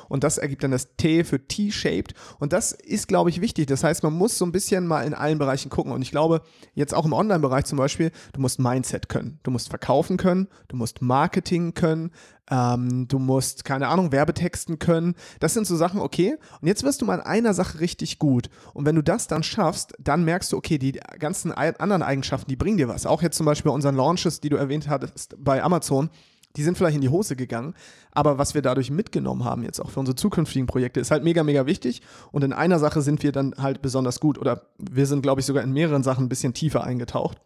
und 0.10 0.24
das 0.24 0.38
ergibt 0.38 0.64
dann 0.64 0.72
das 0.72 0.96
T 0.96 1.24
für 1.24 1.46
T-shaped 1.46 2.14
und 2.40 2.54
das 2.54 2.72
ist, 2.72 3.08
glaube 3.08 3.30
ich, 3.30 3.42
wichtig. 3.42 3.68
Das 3.68 3.84
heißt, 3.84 4.04
man 4.04 4.14
muss 4.14 4.38
so 4.38 4.46
ein 4.46 4.52
bisschen 4.52 4.88
mal 4.88 5.02
in 5.02 5.14
allen 5.14 5.38
Bereichen 5.38 5.70
gucken 5.70 5.92
und 5.92 6.02
ich 6.02 6.12
glaube, 6.12 6.42
jetzt 6.76 6.94
auch 6.94 7.06
im 7.06 7.14
Online-Bereich 7.14 7.66
zum 7.66 7.78
Beispiel, 7.78 8.12
du 8.34 8.42
musst 8.42 8.60
Mindset 8.60 9.10
können, 9.10 9.17
du 9.44 9.52
musst 9.52 9.70
verkaufen 9.70 10.18
können, 10.18 10.48
du 10.68 10.76
musst 10.76 11.02
Marketing 11.02 11.74
können, 11.74 12.12
ähm, 12.50 13.08
du 13.08 13.20
musst, 13.20 13.66
keine 13.66 13.88
Ahnung, 13.88 14.12
Werbetexten 14.12 14.80
können. 14.80 15.16
Das 15.40 15.54
sind 15.54 15.68
so 15.68 15.76
Sachen, 15.76 16.00
okay. 16.00 16.38
Und 16.62 16.68
jetzt 16.68 16.84
wirst 16.84 17.02
du 17.02 17.06
mal 17.06 17.16
in 17.16 17.22
einer 17.22 17.54
Sache 17.54 17.80
richtig 17.80 18.20
gut. 18.20 18.50
Und 18.74 18.86
wenn 18.86 18.96
du 18.96 19.02
das 19.02 19.28
dann 19.28 19.44
schaffst, 19.44 19.94
dann 20.00 20.24
merkst 20.24 20.52
du, 20.52 20.58
okay, 20.58 20.78
die 20.78 21.00
ganzen 21.20 21.52
anderen 21.52 22.04
Eigenschaften, 22.04 22.50
die 22.50 22.56
bringen 22.56 22.78
dir 22.78 22.88
was. 22.88 23.06
Auch 23.06 23.22
jetzt 23.22 23.38
zum 23.38 23.46
Beispiel 23.46 23.72
unseren 23.72 23.96
Launches, 23.96 24.40
die 24.40 24.50
du 24.50 24.58
erwähnt 24.58 24.88
hattest 24.88 25.36
bei 25.38 25.62
Amazon 25.62 26.10
die 26.58 26.64
sind 26.64 26.78
vielleicht 26.78 26.96
in 26.96 27.02
die 27.02 27.10
Hose 27.10 27.36
gegangen, 27.36 27.76
aber 28.12 28.38
was 28.38 28.56
wir 28.56 28.62
dadurch 28.62 28.90
mitgenommen 28.90 29.46
haben 29.46 29.64
jetzt 29.64 29.80
auch 29.80 29.92
für 29.92 30.00
unsere 30.00 30.16
zukünftigen 30.16 30.66
Projekte 30.66 31.00
ist 31.00 31.12
halt 31.12 31.24
mega, 31.24 31.44
mega 31.44 31.66
wichtig 31.66 32.02
und 32.32 32.44
in 32.44 32.52
einer 32.52 32.80
Sache 32.80 33.02
sind 33.02 33.22
wir 33.24 33.32
dann 33.32 33.54
halt 33.58 33.82
besonders 33.82 34.20
gut 34.20 34.40
oder 34.40 34.64
wir 34.78 35.06
sind, 35.06 35.22
glaube 35.22 35.40
ich, 35.40 35.46
sogar 35.46 35.64
in 35.64 35.72
mehreren 35.72 36.04
Sachen 36.04 36.26
ein 36.26 36.30
bisschen 36.30 36.54
tiefer 36.54 36.84
eingetaucht. 36.84 37.38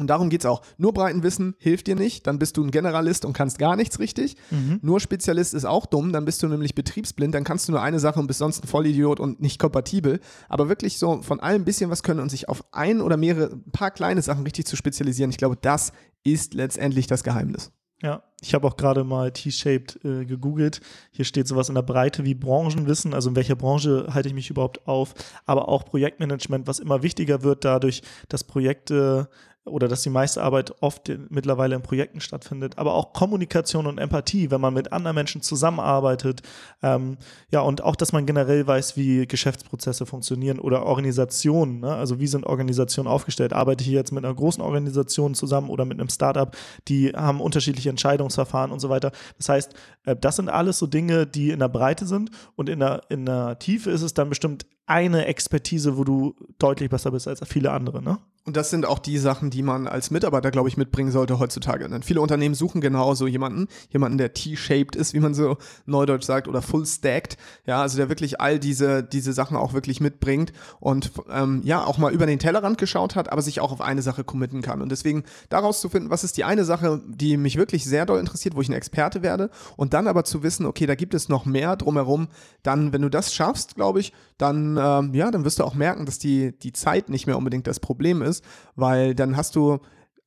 Und 0.00 0.06
darum 0.08 0.30
geht 0.30 0.40
es 0.40 0.46
auch. 0.46 0.62
Nur 0.78 0.94
Breitenwissen 0.94 1.54
hilft 1.58 1.86
dir 1.86 1.94
nicht, 1.94 2.26
dann 2.26 2.38
bist 2.38 2.56
du 2.56 2.64
ein 2.64 2.70
Generalist 2.70 3.24
und 3.24 3.32
kannst 3.32 3.58
gar 3.58 3.76
nichts 3.76 3.98
richtig. 3.98 4.36
Mhm. 4.50 4.80
Nur 4.82 4.98
Spezialist 4.98 5.54
ist 5.54 5.64
auch 5.64 5.86
dumm, 5.86 6.12
dann 6.12 6.24
bist 6.24 6.42
du 6.42 6.48
nämlich 6.48 6.74
betriebsblind, 6.74 7.34
dann 7.34 7.44
kannst 7.44 7.68
du 7.68 7.72
nur 7.72 7.82
eine 7.82 8.00
Sache 8.00 8.18
und 8.18 8.26
bist 8.26 8.38
sonst 8.38 8.64
ein 8.64 8.66
Vollidiot 8.66 9.20
und 9.20 9.40
nicht 9.40 9.58
kompatibel. 9.58 10.20
Aber 10.48 10.68
wirklich 10.68 10.98
so 10.98 11.22
von 11.22 11.40
allem 11.40 11.62
ein 11.62 11.64
bisschen 11.64 11.90
was 11.90 12.02
können 12.02 12.20
und 12.20 12.30
sich 12.30 12.48
auf 12.48 12.64
ein 12.72 13.00
oder 13.00 13.16
mehrere, 13.16 13.52
ein 13.52 13.70
paar 13.72 13.90
kleine 13.90 14.22
Sachen 14.22 14.44
richtig 14.44 14.66
zu 14.66 14.76
spezialisieren, 14.76 15.30
ich 15.30 15.38
glaube, 15.38 15.56
das 15.60 15.92
ist 16.24 16.54
letztendlich 16.54 17.06
das 17.06 17.22
Geheimnis. 17.22 17.70
Ja, 18.02 18.22
ich 18.40 18.54
habe 18.54 18.66
auch 18.66 18.78
gerade 18.78 19.04
mal 19.04 19.30
T-shaped 19.30 20.02
äh, 20.04 20.24
gegoogelt. 20.24 20.80
Hier 21.10 21.26
steht 21.26 21.46
sowas 21.46 21.68
in 21.68 21.74
der 21.74 21.82
Breite 21.82 22.24
wie 22.24 22.34
Branchenwissen, 22.34 23.12
also 23.12 23.28
in 23.28 23.36
welcher 23.36 23.56
Branche 23.56 24.06
halte 24.14 24.28
ich 24.28 24.34
mich 24.34 24.48
überhaupt 24.48 24.88
auf, 24.88 25.14
aber 25.44 25.68
auch 25.68 25.84
Projektmanagement, 25.84 26.66
was 26.66 26.78
immer 26.78 27.02
wichtiger 27.02 27.42
wird 27.42 27.66
dadurch, 27.66 28.00
dass 28.30 28.44
Projekte 28.44 29.28
oder 29.64 29.88
dass 29.88 30.02
die 30.02 30.10
meiste 30.10 30.42
Arbeit 30.42 30.74
oft 30.80 31.10
mittlerweile 31.28 31.74
in 31.74 31.82
Projekten 31.82 32.20
stattfindet, 32.20 32.78
aber 32.78 32.94
auch 32.94 33.12
Kommunikation 33.12 33.86
und 33.86 33.98
Empathie, 33.98 34.50
wenn 34.50 34.60
man 34.60 34.72
mit 34.72 34.92
anderen 34.92 35.14
Menschen 35.14 35.42
zusammenarbeitet. 35.42 36.42
Ähm, 36.82 37.18
ja, 37.50 37.60
und 37.60 37.82
auch, 37.82 37.96
dass 37.96 38.12
man 38.12 38.26
generell 38.26 38.66
weiß, 38.66 38.96
wie 38.96 39.26
Geschäftsprozesse 39.26 40.06
funktionieren 40.06 40.58
oder 40.58 40.86
Organisationen. 40.86 41.80
Ne? 41.80 41.94
Also 41.94 42.18
wie 42.20 42.26
sind 42.26 42.46
Organisationen 42.46 43.08
aufgestellt? 43.08 43.52
Arbeite 43.52 43.84
ich 43.84 43.90
jetzt 43.90 44.12
mit 44.12 44.24
einer 44.24 44.34
großen 44.34 44.62
Organisation 44.62 45.34
zusammen 45.34 45.68
oder 45.68 45.84
mit 45.84 46.00
einem 46.00 46.08
Startup? 46.08 46.56
Die 46.88 47.10
haben 47.10 47.40
unterschiedliche 47.40 47.90
Entscheidungsverfahren 47.90 48.72
und 48.72 48.80
so 48.80 48.88
weiter. 48.88 49.12
Das 49.36 49.48
heißt, 49.48 49.74
äh, 50.04 50.16
das 50.16 50.36
sind 50.36 50.48
alles 50.48 50.78
so 50.78 50.86
Dinge, 50.86 51.26
die 51.26 51.50
in 51.50 51.60
der 51.60 51.68
Breite 51.68 52.06
sind 52.06 52.30
und 52.56 52.68
in 52.68 52.80
der, 52.80 53.02
in 53.10 53.26
der 53.26 53.58
Tiefe 53.58 53.90
ist 53.90 54.02
es 54.02 54.14
dann 54.14 54.30
bestimmt 54.30 54.64
eine 54.86 55.26
Expertise, 55.26 55.96
wo 55.96 56.04
du 56.04 56.34
deutlich 56.58 56.90
besser 56.90 57.12
bist 57.12 57.28
als 57.28 57.46
viele 57.46 57.70
andere, 57.70 58.02
ne? 58.02 58.18
Und 58.46 58.56
das 58.56 58.70
sind 58.70 58.86
auch 58.86 58.98
die 58.98 59.18
Sachen, 59.18 59.50
die 59.50 59.62
man 59.62 59.86
als 59.86 60.10
Mitarbeiter, 60.10 60.50
glaube 60.50 60.70
ich, 60.70 60.78
mitbringen 60.78 61.10
sollte 61.10 61.38
heutzutage. 61.38 61.86
Denn 61.86 62.02
viele 62.02 62.22
Unternehmen 62.22 62.54
suchen 62.54 62.80
genau 62.80 63.14
so 63.14 63.26
jemanden, 63.26 63.68
jemanden, 63.90 64.16
der 64.16 64.32
T-shaped 64.32 64.96
ist, 64.96 65.12
wie 65.12 65.20
man 65.20 65.34
so 65.34 65.58
neudeutsch 65.84 66.24
sagt, 66.24 66.48
oder 66.48 66.62
full 66.62 66.86
stacked. 66.86 67.36
Ja, 67.66 67.82
also 67.82 67.98
der 67.98 68.08
wirklich 68.08 68.40
all 68.40 68.58
diese, 68.58 69.02
diese 69.04 69.34
Sachen 69.34 69.58
auch 69.58 69.74
wirklich 69.74 70.00
mitbringt 70.00 70.54
und 70.80 71.12
ähm, 71.30 71.60
ja, 71.64 71.84
auch 71.84 71.98
mal 71.98 72.14
über 72.14 72.24
den 72.24 72.38
Tellerrand 72.38 72.78
geschaut 72.78 73.14
hat, 73.14 73.30
aber 73.30 73.42
sich 73.42 73.60
auch 73.60 73.72
auf 73.72 73.82
eine 73.82 74.00
Sache 74.00 74.24
committen 74.24 74.62
kann. 74.62 74.80
Und 74.80 74.90
deswegen 74.90 75.24
daraus 75.50 75.82
zu 75.82 75.90
finden, 75.90 76.08
was 76.08 76.24
ist 76.24 76.38
die 76.38 76.44
eine 76.44 76.64
Sache, 76.64 77.02
die 77.06 77.36
mich 77.36 77.58
wirklich 77.58 77.84
sehr 77.84 78.06
doll 78.06 78.18
interessiert, 78.18 78.56
wo 78.56 78.62
ich 78.62 78.70
ein 78.70 78.74
Experte 78.74 79.22
werde 79.22 79.50
und 79.76 79.92
dann 79.92 80.08
aber 80.08 80.24
zu 80.24 80.42
wissen, 80.42 80.64
okay, 80.64 80.86
da 80.86 80.94
gibt 80.94 81.12
es 81.12 81.28
noch 81.28 81.44
mehr 81.44 81.76
drumherum, 81.76 82.28
dann, 82.62 82.94
wenn 82.94 83.02
du 83.02 83.10
das 83.10 83.34
schaffst, 83.34 83.74
glaube 83.74 84.00
ich, 84.00 84.14
dann, 84.38 84.78
ähm, 84.80 85.14
ja, 85.14 85.30
dann 85.30 85.44
wirst 85.44 85.58
du 85.58 85.64
auch 85.64 85.74
merken, 85.74 86.06
dass 86.06 86.18
die, 86.18 86.58
die 86.58 86.72
Zeit 86.72 87.10
nicht 87.10 87.26
mehr 87.26 87.36
unbedingt 87.36 87.66
das 87.66 87.80
Problem 87.80 88.22
ist, 88.22 88.29
weil 88.76 89.14
dann 89.14 89.36
hast 89.36 89.56
du, 89.56 89.80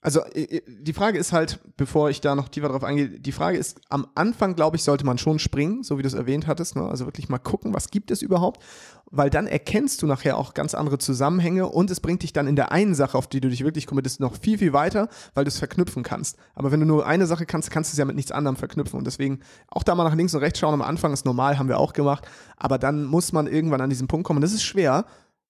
also 0.03 0.21
die 0.67 0.93
Frage 0.93 1.17
ist 1.17 1.31
halt, 1.31 1.59
bevor 1.77 2.09
ich 2.09 2.19
da 2.19 2.35
noch 2.35 2.49
tiefer 2.49 2.67
drauf 2.67 2.83
eingehe, 2.83 3.07
die 3.07 3.31
Frage 3.31 3.57
ist, 3.57 3.79
am 3.89 4.05
Anfang, 4.15 4.53
glaube 4.53 4.75
ich, 4.75 4.83
sollte 4.83 5.05
man 5.05 5.17
schon 5.17 5.39
springen, 5.39 5.81
so 5.83 5.97
wie 5.97 6.01
du 6.01 6.07
es 6.09 6.13
erwähnt 6.13 6.45
hattest, 6.45 6.75
ne? 6.75 6.83
also 6.83 7.05
wirklich 7.05 7.29
mal 7.29 7.37
gucken, 7.39 7.73
was 7.73 7.89
gibt 7.89 8.11
es 8.11 8.21
überhaupt, 8.21 8.61
weil 9.09 9.29
dann 9.29 9.47
erkennst 9.47 10.01
du 10.01 10.07
nachher 10.07 10.37
auch 10.37 10.53
ganz 10.53 10.73
andere 10.73 10.97
Zusammenhänge 10.97 11.69
und 11.69 11.89
es 11.89 12.01
bringt 12.01 12.21
dich 12.23 12.33
dann 12.33 12.47
in 12.47 12.57
der 12.57 12.73
einen 12.73 12.95
Sache, 12.95 13.17
auf 13.17 13.27
die 13.27 13.39
du 13.39 13.47
dich 13.47 13.63
wirklich 13.63 13.87
committest, 13.87 14.19
noch 14.19 14.35
viel, 14.35 14.57
viel 14.57 14.73
weiter, 14.73 15.07
weil 15.35 15.45
du 15.45 15.49
es 15.49 15.59
verknüpfen 15.59 16.03
kannst. 16.03 16.37
Aber 16.53 16.71
wenn 16.71 16.81
du 16.81 16.85
nur 16.85 17.07
eine 17.07 17.25
Sache 17.25 17.45
kannst, 17.45 17.71
kannst 17.71 17.91
du 17.91 17.95
es 17.95 17.99
ja 17.99 18.05
mit 18.05 18.17
nichts 18.17 18.33
anderem 18.33 18.57
verknüpfen 18.57 18.97
und 18.97 19.07
deswegen 19.07 19.39
auch 19.69 19.83
da 19.83 19.95
mal 19.95 20.03
nach 20.03 20.15
links 20.15 20.33
und 20.33 20.41
rechts 20.41 20.59
schauen 20.59 20.73
am 20.73 20.81
Anfang 20.81 21.13
ist 21.13 21.25
normal, 21.25 21.57
haben 21.57 21.69
wir 21.69 21.79
auch 21.79 21.93
gemacht, 21.93 22.27
aber 22.57 22.77
dann 22.77 23.05
muss 23.05 23.31
man 23.31 23.47
irgendwann 23.47 23.79
an 23.79 23.89
diesen 23.89 24.07
Punkt 24.07 24.27
kommen 24.27 24.41
das 24.41 24.51
ist 24.51 24.63
schwer 24.63 25.05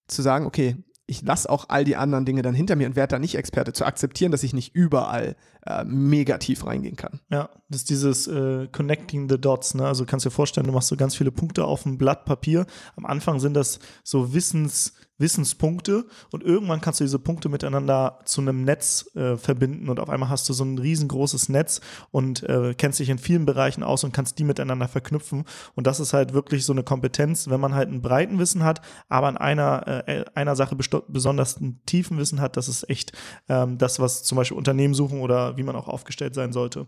zu 0.08 0.22
sagen, 0.22 0.46
okay, 0.46 0.76
ich 1.06 1.22
lasse 1.22 1.50
auch 1.50 1.66
all 1.68 1.84
die 1.84 1.96
anderen 1.96 2.26
Dinge 2.26 2.42
dann 2.42 2.54
hinter 2.54 2.76
mir 2.76 2.88
und 2.88 2.96
werde 2.96 3.16
da 3.16 3.20
nicht 3.20 3.36
Experte, 3.36 3.74
zu 3.74 3.86
akzeptieren, 3.86 4.32
dass 4.32 4.44
ich 4.44 4.54
nicht 4.54 4.74
überall 4.74 5.36
äh, 5.66 5.84
mega 5.84 6.38
tief 6.38 6.66
reingehen 6.66 6.96
kann. 6.96 7.20
Ja, 7.30 7.50
das 7.70 7.82
ist 7.82 7.90
dieses 7.90 8.28
äh, 8.28 8.68
Connecting 8.68 9.30
the 9.30 9.40
Dots, 9.40 9.74
ne? 9.74 9.86
Also 9.86 10.06
kannst 10.06 10.26
du 10.26 10.30
dir 10.30 10.36
vorstellen, 10.36 10.68
du 10.68 10.74
machst 10.74 10.88
so 10.88 10.96
ganz 10.96 11.16
viele 11.16 11.32
Punkte 11.32 11.66
auf 11.66 11.86
ein 11.86 11.98
Blatt 11.98 12.26
Papier. 12.26 12.66
Am 12.96 13.06
Anfang 13.06 13.40
sind 13.40 13.54
das 13.54 13.80
so 14.04 14.34
Wissens, 14.34 14.94
Wissenspunkte 15.24 16.06
und 16.30 16.44
irgendwann 16.44 16.82
kannst 16.82 17.00
du 17.00 17.04
diese 17.04 17.18
Punkte 17.18 17.50
miteinander 17.50 18.20
zu 18.26 18.42
einem 18.42 18.64
Netz 18.64 19.10
äh, 19.16 19.38
verbinden 19.38 19.90
und 19.90 20.00
auf 20.00 20.10
einmal 20.10 20.30
hast 20.30 20.48
du 20.48 20.54
so 20.54 20.64
ein 20.64 20.78
riesengroßes 20.78 21.50
Netz 21.50 21.82
und 22.12 22.44
äh, 22.44 22.76
kennst 22.78 23.00
dich 23.00 23.10
in 23.10 23.18
vielen 23.18 23.48
Bereichen 23.48 23.82
aus 23.82 24.04
und 24.04 24.12
kannst 24.12 24.38
die 24.38 24.44
miteinander 24.44 24.88
verknüpfen 24.88 25.46
und 25.74 25.88
das 25.88 26.00
ist 26.00 26.14
halt 26.14 26.34
wirklich 26.34 26.66
so 26.66 26.74
eine 26.74 26.84
Kompetenz, 26.84 27.50
wenn 27.50 27.60
man 27.60 27.74
halt 27.74 27.90
einen 27.90 28.04
breiten 28.04 28.38
Wissen 28.38 28.64
hat, 28.64 28.82
aber 29.10 29.28
an 29.28 29.38
einer, 29.38 30.08
äh, 30.08 30.26
einer 30.36 30.56
Sache 30.56 30.76
besonders 30.76 31.58
einen 31.58 31.82
tiefen 31.88 32.20
Wissen 32.20 32.40
hat, 32.40 32.56
das 32.58 32.68
ist 32.68 32.88
echt 32.90 33.14
ähm, 33.50 33.80
das, 33.80 34.00
was 34.00 34.24
zum 34.24 34.36
Beispiel 34.36 34.58
Unternehmen 34.58 34.94
suchen 34.94 35.22
oder 35.22 35.58
wie 35.58 35.64
man 35.64 35.76
auch 35.76 35.88
aufgestellt 35.88 36.36
sein 36.36 36.54
sollte. 36.54 36.86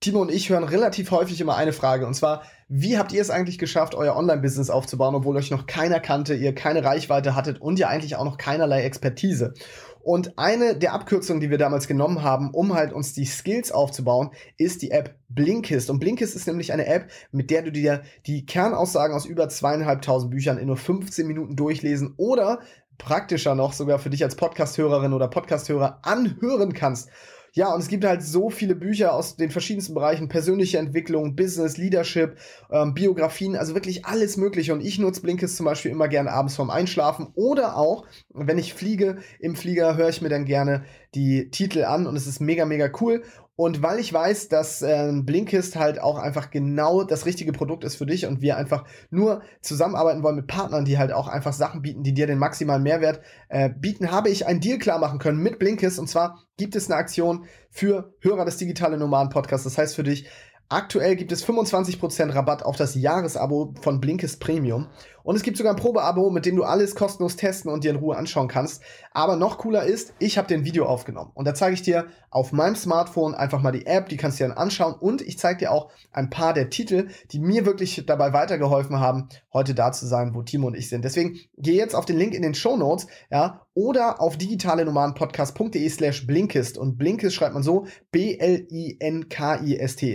Timo 0.00 0.20
und 0.20 0.30
ich 0.30 0.48
hören 0.48 0.64
relativ 0.64 1.10
häufig 1.10 1.40
immer 1.40 1.56
eine 1.56 1.72
Frage 1.72 2.06
und 2.06 2.14
zwar, 2.14 2.42
wie 2.68 2.98
habt 2.98 3.12
ihr 3.12 3.20
es 3.20 3.30
eigentlich 3.30 3.58
geschafft, 3.58 3.94
euer 3.94 4.14
Online-Business 4.14 4.70
aufzubauen, 4.70 5.14
obwohl 5.14 5.36
euch 5.36 5.50
noch 5.50 5.66
keiner 5.66 6.00
kannte, 6.00 6.34
ihr 6.34 6.54
keine 6.54 6.84
Reichweite 6.84 7.34
hattet 7.34 7.60
und 7.60 7.78
ihr 7.78 7.88
eigentlich 7.88 8.16
auch 8.16 8.24
noch 8.24 8.36
keinerlei 8.36 8.82
Expertise? 8.82 9.54
Und 10.00 10.38
eine 10.38 10.76
der 10.76 10.94
Abkürzungen, 10.94 11.40
die 11.40 11.50
wir 11.50 11.58
damals 11.58 11.86
genommen 11.86 12.22
haben, 12.22 12.50
um 12.50 12.74
halt 12.74 12.92
uns 12.92 13.12
die 13.12 13.26
Skills 13.26 13.72
aufzubauen, 13.72 14.30
ist 14.56 14.80
die 14.82 14.90
App 14.90 15.16
Blinkist. 15.28 15.90
Und 15.90 15.98
Blinkist 15.98 16.34
ist 16.34 16.46
nämlich 16.46 16.72
eine 16.72 16.86
App, 16.86 17.10
mit 17.30 17.50
der 17.50 17.62
du 17.62 17.72
dir 17.72 18.02
die 18.26 18.46
Kernaussagen 18.46 19.14
aus 19.14 19.26
über 19.26 19.48
zweieinhalbtausend 19.48 20.30
Büchern 20.30 20.56
in 20.56 20.68
nur 20.68 20.76
15 20.78 21.26
Minuten 21.26 21.56
durchlesen 21.56 22.14
oder 22.16 22.60
praktischer 22.96 23.54
noch 23.54 23.72
sogar 23.72 23.98
für 23.98 24.10
dich 24.10 24.24
als 24.24 24.36
Podcasthörerin 24.36 25.12
oder 25.12 25.28
Podcasthörer 25.28 26.00
anhören 26.02 26.72
kannst. 26.72 27.10
Ja, 27.52 27.72
und 27.72 27.80
es 27.80 27.88
gibt 27.88 28.04
halt 28.04 28.22
so 28.22 28.50
viele 28.50 28.74
Bücher 28.74 29.14
aus 29.14 29.36
den 29.36 29.50
verschiedensten 29.50 29.94
Bereichen, 29.94 30.28
persönliche 30.28 30.78
Entwicklung, 30.78 31.34
Business, 31.36 31.76
Leadership, 31.76 32.36
ähm, 32.70 32.94
Biografien, 32.94 33.56
also 33.56 33.74
wirklich 33.74 34.04
alles 34.04 34.36
Mögliche. 34.36 34.72
Und 34.72 34.80
ich 34.80 34.98
nutze 34.98 35.22
Blinkist 35.22 35.56
zum 35.56 35.66
Beispiel 35.66 35.90
immer 35.90 36.08
gerne 36.08 36.30
abends 36.30 36.56
vorm 36.56 36.70
Einschlafen 36.70 37.28
oder 37.34 37.76
auch, 37.76 38.06
wenn 38.32 38.58
ich 38.58 38.74
fliege, 38.74 39.18
im 39.40 39.56
Flieger 39.56 39.96
höre 39.96 40.08
ich 40.08 40.22
mir 40.22 40.28
dann 40.28 40.44
gerne 40.44 40.84
die 41.14 41.50
Titel 41.50 41.84
an 41.84 42.06
und 42.06 42.16
es 42.16 42.26
ist 42.26 42.40
mega, 42.40 42.64
mega 42.64 42.90
cool. 43.00 43.22
Und 43.60 43.82
weil 43.82 43.98
ich 43.98 44.12
weiß, 44.12 44.46
dass 44.46 44.82
äh, 44.82 45.10
Blinkist 45.12 45.74
halt 45.74 46.00
auch 46.00 46.16
einfach 46.16 46.52
genau 46.52 47.02
das 47.02 47.26
richtige 47.26 47.50
Produkt 47.50 47.82
ist 47.82 47.96
für 47.96 48.06
dich 48.06 48.24
und 48.24 48.40
wir 48.40 48.56
einfach 48.56 48.84
nur 49.10 49.42
zusammenarbeiten 49.62 50.22
wollen 50.22 50.36
mit 50.36 50.46
Partnern, 50.46 50.84
die 50.84 50.96
halt 50.96 51.10
auch 51.10 51.26
einfach 51.26 51.52
Sachen 51.52 51.82
bieten, 51.82 52.04
die 52.04 52.14
dir 52.14 52.28
den 52.28 52.38
maximalen 52.38 52.84
Mehrwert 52.84 53.20
äh, 53.48 53.68
bieten, 53.68 54.12
habe 54.12 54.28
ich 54.28 54.46
einen 54.46 54.60
Deal 54.60 54.78
klar 54.78 55.00
machen 55.00 55.18
können 55.18 55.42
mit 55.42 55.58
Blinkist. 55.58 55.98
Und 55.98 56.06
zwar 56.06 56.44
gibt 56.56 56.76
es 56.76 56.88
eine 56.88 57.00
Aktion 57.00 57.46
für 57.68 58.14
Hörer 58.20 58.44
des 58.44 58.58
Digitale 58.58 58.96
Nomaden 58.96 59.30
Podcasts. 59.30 59.64
Das 59.64 59.76
heißt 59.76 59.96
für 59.96 60.04
dich, 60.04 60.28
Aktuell 60.70 61.16
gibt 61.16 61.32
es 61.32 61.46
25% 61.46 62.34
Rabatt 62.34 62.62
auf 62.62 62.76
das 62.76 62.94
Jahresabo 62.94 63.74
von 63.80 64.02
Blinkist 64.02 64.38
Premium. 64.38 64.88
Und 65.22 65.36
es 65.36 65.42
gibt 65.42 65.56
sogar 65.56 65.74
ein 65.74 65.80
Probeabo, 65.80 66.30
mit 66.30 66.46
dem 66.46 66.56
du 66.56 66.64
alles 66.64 66.94
kostenlos 66.94 67.36
testen 67.36 67.70
und 67.70 67.84
dir 67.84 67.90
in 67.90 67.96
Ruhe 67.96 68.16
anschauen 68.16 68.48
kannst. 68.48 68.82
Aber 69.12 69.36
noch 69.36 69.58
cooler 69.58 69.84
ist, 69.84 70.14
ich 70.18 70.38
habe 70.38 70.48
den 70.48 70.64
Video 70.64 70.86
aufgenommen. 70.86 71.30
Und 71.34 71.46
da 71.46 71.54
zeige 71.54 71.74
ich 71.74 71.82
dir 71.82 72.06
auf 72.30 72.52
meinem 72.52 72.76
Smartphone 72.76 73.34
einfach 73.34 73.62
mal 73.62 73.72
die 73.72 73.86
App, 73.86 74.08
die 74.08 74.16
kannst 74.16 74.38
du 74.38 74.44
dir 74.44 74.48
dann 74.48 74.58
anschauen. 74.58 74.94
Und 74.94 75.22
ich 75.22 75.38
zeige 75.38 75.58
dir 75.58 75.72
auch 75.72 75.90
ein 76.12 76.30
paar 76.30 76.54
der 76.54 76.70
Titel, 76.70 77.08
die 77.32 77.40
mir 77.40 77.66
wirklich 77.66 78.04
dabei 78.06 78.32
weitergeholfen 78.32 79.00
haben, 79.00 79.28
heute 79.52 79.74
da 79.74 79.92
zu 79.92 80.06
sein, 80.06 80.34
wo 80.34 80.42
Timo 80.42 80.66
und 80.68 80.76
ich 80.76 80.88
sind. 80.88 81.04
Deswegen 81.04 81.38
geh 81.56 81.76
jetzt 81.76 81.94
auf 81.94 82.04
den 82.04 82.16
Link 82.18 82.34
in 82.34 82.42
den 82.42 82.54
Show 82.54 82.76
Notes, 82.76 83.06
ja, 83.30 83.62
oder 83.78 84.20
auf 84.20 84.36
digitalenomadenpodcast.de 84.36 85.88
slash 85.88 86.26
Blinkist. 86.26 86.76
Und 86.78 86.98
Blinkist 86.98 87.36
schreibt 87.36 87.54
man 87.54 87.62
so 87.62 87.86
B-L-I-N-K-I-S-T. 88.10 88.60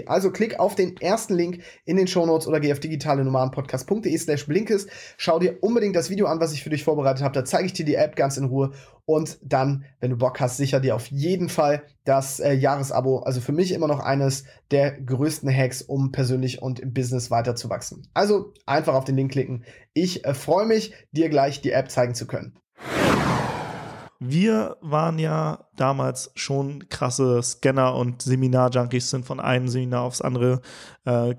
Also 0.05 0.31
klick 0.31 0.59
auf 0.59 0.75
den 0.75 0.97
ersten 0.97 1.33
Link 1.33 1.63
in 1.85 1.95
den 1.95 2.07
Show 2.07 2.25
Notes 2.25 2.45
oder 2.45 2.59
geh 2.59 2.73
auf 2.73 2.81
digitalenomadenpodcast.de 2.81 4.17
slash 4.17 4.45
Blinkist. 4.47 4.89
Schau 5.17 5.39
dir 5.39 5.57
unbedingt 5.61 5.95
das 5.95 6.09
Video 6.09 6.27
an, 6.27 6.39
was 6.39 6.53
ich 6.53 6.63
für 6.63 6.69
dich 6.69 6.83
vorbereitet 6.83 7.23
habe. 7.23 7.33
Da 7.33 7.45
zeige 7.45 7.65
ich 7.65 7.73
dir 7.73 7.85
die 7.85 7.95
App 7.95 8.15
ganz 8.15 8.37
in 8.37 8.45
Ruhe. 8.45 8.71
Und 9.05 9.37
dann, 9.41 9.85
wenn 9.99 10.11
du 10.11 10.17
Bock 10.17 10.39
hast, 10.39 10.57
sicher 10.57 10.79
dir 10.79 10.95
auf 10.95 11.07
jeden 11.07 11.49
Fall 11.49 11.83
das 12.05 12.39
äh, 12.39 12.53
Jahresabo. 12.53 13.19
Also 13.19 13.41
für 13.41 13.51
mich 13.51 13.73
immer 13.73 13.87
noch 13.87 13.99
eines 13.99 14.45
der 14.71 14.99
größten 14.99 15.53
Hacks, 15.53 15.81
um 15.81 16.11
persönlich 16.11 16.61
und 16.61 16.79
im 16.79 16.93
Business 16.93 17.29
weiterzuwachsen. 17.29 18.07
Also 18.13 18.53
einfach 18.65 18.93
auf 18.93 19.03
den 19.03 19.17
Link 19.17 19.31
klicken. 19.31 19.65
Ich 19.93 20.25
äh, 20.25 20.33
freue 20.33 20.65
mich, 20.65 20.93
dir 21.11 21.29
gleich 21.29 21.61
die 21.61 21.71
App 21.71 21.91
zeigen 21.91 22.15
zu 22.15 22.27
können. 22.27 22.57
Wir 24.25 24.77
waren 24.79 25.19
ja 25.19 25.67
damals 25.75 26.31
schon 26.35 26.87
krasse 26.87 27.43
Scanner 27.43 27.93
und 27.95 28.21
Seminar-Junkies, 28.21 29.09
sind 29.09 29.25
von 29.25 29.41
einem 29.41 29.67
Seminar 29.67 30.03
aufs 30.03 30.21
andere 30.21 30.61
äh, 31.03 31.35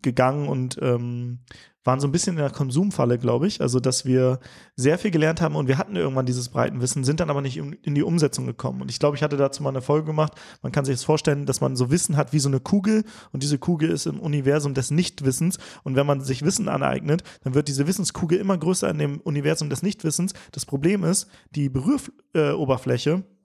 gegangen 0.00 0.48
und 0.48 0.78
ähm, 0.80 1.40
waren 1.88 2.00
so 2.00 2.06
ein 2.06 2.12
bisschen 2.12 2.36
in 2.36 2.42
der 2.42 2.50
Konsumfalle, 2.50 3.16
glaube 3.16 3.46
ich. 3.46 3.62
Also, 3.62 3.80
dass 3.80 4.04
wir 4.04 4.40
sehr 4.76 4.98
viel 4.98 5.10
gelernt 5.10 5.40
haben 5.40 5.56
und 5.56 5.68
wir 5.68 5.78
hatten 5.78 5.96
irgendwann 5.96 6.26
dieses 6.26 6.50
Breitenwissen, 6.50 7.02
sind 7.02 7.18
dann 7.18 7.30
aber 7.30 7.40
nicht 7.40 7.56
in 7.56 7.94
die 7.94 8.02
Umsetzung 8.02 8.44
gekommen. 8.44 8.82
Und 8.82 8.90
ich 8.90 8.98
glaube, 8.98 9.16
ich 9.16 9.22
hatte 9.22 9.38
dazu 9.38 9.62
mal 9.62 9.70
eine 9.70 9.80
Folge 9.80 10.04
gemacht. 10.04 10.34
Man 10.60 10.70
kann 10.70 10.84
sich 10.84 10.96
das 10.96 11.04
vorstellen, 11.04 11.46
dass 11.46 11.62
man 11.62 11.76
so 11.76 11.90
Wissen 11.90 12.18
hat 12.18 12.34
wie 12.34 12.40
so 12.40 12.50
eine 12.50 12.60
Kugel 12.60 13.04
und 13.32 13.42
diese 13.42 13.58
Kugel 13.58 13.88
ist 13.88 14.04
im 14.04 14.20
Universum 14.20 14.74
des 14.74 14.90
Nichtwissens. 14.90 15.56
Und 15.82 15.96
wenn 15.96 16.04
man 16.04 16.20
sich 16.20 16.42
Wissen 16.42 16.68
aneignet, 16.68 17.22
dann 17.42 17.54
wird 17.54 17.68
diese 17.68 17.86
Wissenskugel 17.86 18.38
immer 18.38 18.58
größer 18.58 18.90
in 18.90 18.98
dem 18.98 19.20
Universum 19.22 19.70
des 19.70 19.82
Nichtwissens. 19.82 20.34
Das 20.52 20.66
Problem 20.66 21.04
ist, 21.04 21.26
die 21.54 21.70
Berühroberfläche, 21.70 23.10
äh, 23.10 23.37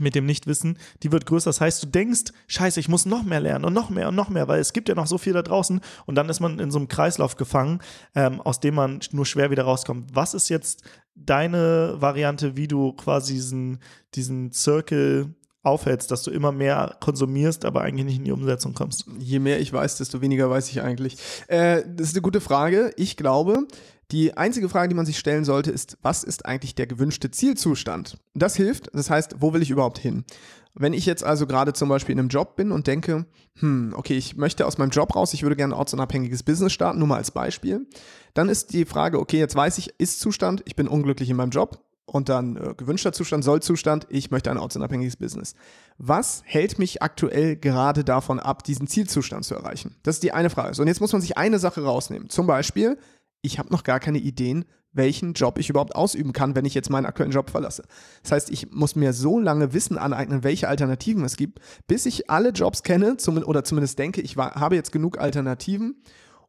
mit 0.00 0.14
dem 0.14 0.26
Nichtwissen, 0.26 0.78
die 1.02 1.12
wird 1.12 1.26
größer. 1.26 1.48
Das 1.48 1.60
heißt, 1.60 1.82
du 1.82 1.86
denkst, 1.86 2.32
scheiße, 2.46 2.80
ich 2.80 2.88
muss 2.88 3.06
noch 3.06 3.22
mehr 3.22 3.40
lernen 3.40 3.64
und 3.64 3.72
noch 3.72 3.90
mehr 3.90 4.08
und 4.08 4.14
noch 4.14 4.28
mehr, 4.28 4.48
weil 4.48 4.60
es 4.60 4.72
gibt 4.72 4.88
ja 4.88 4.94
noch 4.94 5.06
so 5.06 5.18
viel 5.18 5.32
da 5.32 5.42
draußen. 5.42 5.80
Und 6.06 6.14
dann 6.14 6.28
ist 6.28 6.40
man 6.40 6.58
in 6.58 6.70
so 6.70 6.78
einem 6.78 6.88
Kreislauf 6.88 7.36
gefangen, 7.36 7.80
ähm, 8.14 8.40
aus 8.40 8.60
dem 8.60 8.74
man 8.74 9.00
nur 9.12 9.26
schwer 9.26 9.50
wieder 9.50 9.64
rauskommt. 9.64 10.14
Was 10.14 10.34
ist 10.34 10.48
jetzt 10.48 10.82
deine 11.14 11.96
Variante, 11.98 12.56
wie 12.56 12.68
du 12.68 12.92
quasi 12.92 13.34
diesen, 13.34 13.78
diesen 14.14 14.52
Circle 14.52 15.34
aufhältst, 15.62 16.10
dass 16.10 16.22
du 16.22 16.30
immer 16.30 16.52
mehr 16.52 16.96
konsumierst, 17.00 17.64
aber 17.64 17.82
eigentlich 17.82 18.06
nicht 18.06 18.18
in 18.18 18.24
die 18.24 18.32
Umsetzung 18.32 18.74
kommst? 18.74 19.06
Je 19.18 19.38
mehr 19.38 19.60
ich 19.60 19.72
weiß, 19.72 19.96
desto 19.96 20.20
weniger 20.20 20.48
weiß 20.50 20.68
ich 20.70 20.82
eigentlich. 20.82 21.16
Äh, 21.48 21.82
das 21.86 22.08
ist 22.08 22.14
eine 22.14 22.22
gute 22.22 22.40
Frage. 22.40 22.92
Ich 22.96 23.16
glaube, 23.16 23.66
die 24.10 24.36
einzige 24.36 24.68
Frage, 24.68 24.88
die 24.88 24.94
man 24.94 25.06
sich 25.06 25.18
stellen 25.18 25.44
sollte, 25.44 25.70
ist, 25.70 25.98
was 26.02 26.24
ist 26.24 26.46
eigentlich 26.46 26.74
der 26.74 26.86
gewünschte 26.86 27.30
Zielzustand? 27.30 28.16
Das 28.34 28.56
hilft, 28.56 28.90
das 28.94 29.10
heißt, 29.10 29.36
wo 29.40 29.52
will 29.52 29.62
ich 29.62 29.70
überhaupt 29.70 29.98
hin? 29.98 30.24
Wenn 30.74 30.92
ich 30.92 31.06
jetzt 31.06 31.24
also 31.24 31.46
gerade 31.46 31.72
zum 31.72 31.88
Beispiel 31.88 32.14
in 32.14 32.20
einem 32.20 32.28
Job 32.28 32.56
bin 32.56 32.72
und 32.72 32.86
denke, 32.86 33.26
hm, 33.56 33.92
okay, 33.96 34.16
ich 34.16 34.36
möchte 34.36 34.64
aus 34.66 34.78
meinem 34.78 34.90
Job 34.90 35.14
raus, 35.14 35.34
ich 35.34 35.42
würde 35.42 35.56
gerne 35.56 35.74
ein 35.74 35.78
ortsunabhängiges 35.78 36.42
Business 36.42 36.72
starten, 36.72 36.98
nur 36.98 37.08
mal 37.08 37.16
als 37.16 37.32
Beispiel, 37.32 37.86
dann 38.32 38.48
ist 38.48 38.72
die 38.72 38.84
Frage, 38.84 39.18
okay, 39.18 39.38
jetzt 39.38 39.56
weiß 39.56 39.76
ich, 39.78 39.94
ist 39.98 40.20
Zustand, 40.20 40.62
ich 40.66 40.76
bin 40.76 40.88
unglücklich 40.88 41.28
in 41.28 41.36
meinem 41.36 41.50
Job, 41.50 41.84
und 42.08 42.28
dann 42.28 42.56
äh, 42.56 42.74
gewünschter 42.74 43.12
Zustand, 43.12 43.44
Sollzustand, 43.44 44.06
ich 44.08 44.30
möchte 44.30 44.50
ein 44.50 44.56
ortsunabhängiges 44.56 45.16
Business. 45.16 45.54
Was 45.98 46.42
hält 46.46 46.78
mich 46.78 47.02
aktuell 47.02 47.56
gerade 47.56 48.02
davon 48.02 48.40
ab, 48.40 48.64
diesen 48.64 48.86
Zielzustand 48.86 49.44
zu 49.44 49.54
erreichen? 49.54 49.96
Das 50.02 50.16
ist 50.16 50.22
die 50.22 50.32
eine 50.32 50.50
Frage. 50.50 50.74
So, 50.74 50.82
und 50.82 50.88
jetzt 50.88 51.00
muss 51.00 51.12
man 51.12 51.20
sich 51.20 51.36
eine 51.36 51.58
Sache 51.58 51.82
rausnehmen. 51.82 52.30
Zum 52.30 52.46
Beispiel, 52.46 52.98
ich 53.42 53.58
habe 53.58 53.70
noch 53.70 53.84
gar 53.84 54.00
keine 54.00 54.18
Ideen, 54.18 54.64
welchen 54.92 55.34
Job 55.34 55.58
ich 55.58 55.70
überhaupt 55.70 55.94
ausüben 55.94 56.32
kann, 56.32 56.56
wenn 56.56 56.64
ich 56.64 56.74
jetzt 56.74 56.90
meinen 56.90 57.06
aktuellen 57.06 57.32
Job 57.32 57.50
verlasse. 57.50 57.84
Das 58.22 58.32
heißt, 58.32 58.50
ich 58.50 58.70
muss 58.72 58.96
mir 58.96 59.12
so 59.12 59.38
lange 59.38 59.72
Wissen 59.72 59.98
aneignen, 59.98 60.44
welche 60.44 60.68
Alternativen 60.68 61.24
es 61.24 61.36
gibt, 61.36 61.60
bis 61.86 62.06
ich 62.06 62.30
alle 62.30 62.50
Jobs 62.50 62.82
kenne 62.82 63.16
zum, 63.16 63.38
oder 63.38 63.64
zumindest 63.64 63.98
denke, 63.98 64.20
ich 64.20 64.36
war, 64.36 64.54
habe 64.54 64.76
jetzt 64.76 64.92
genug 64.92 65.18
Alternativen 65.18 66.02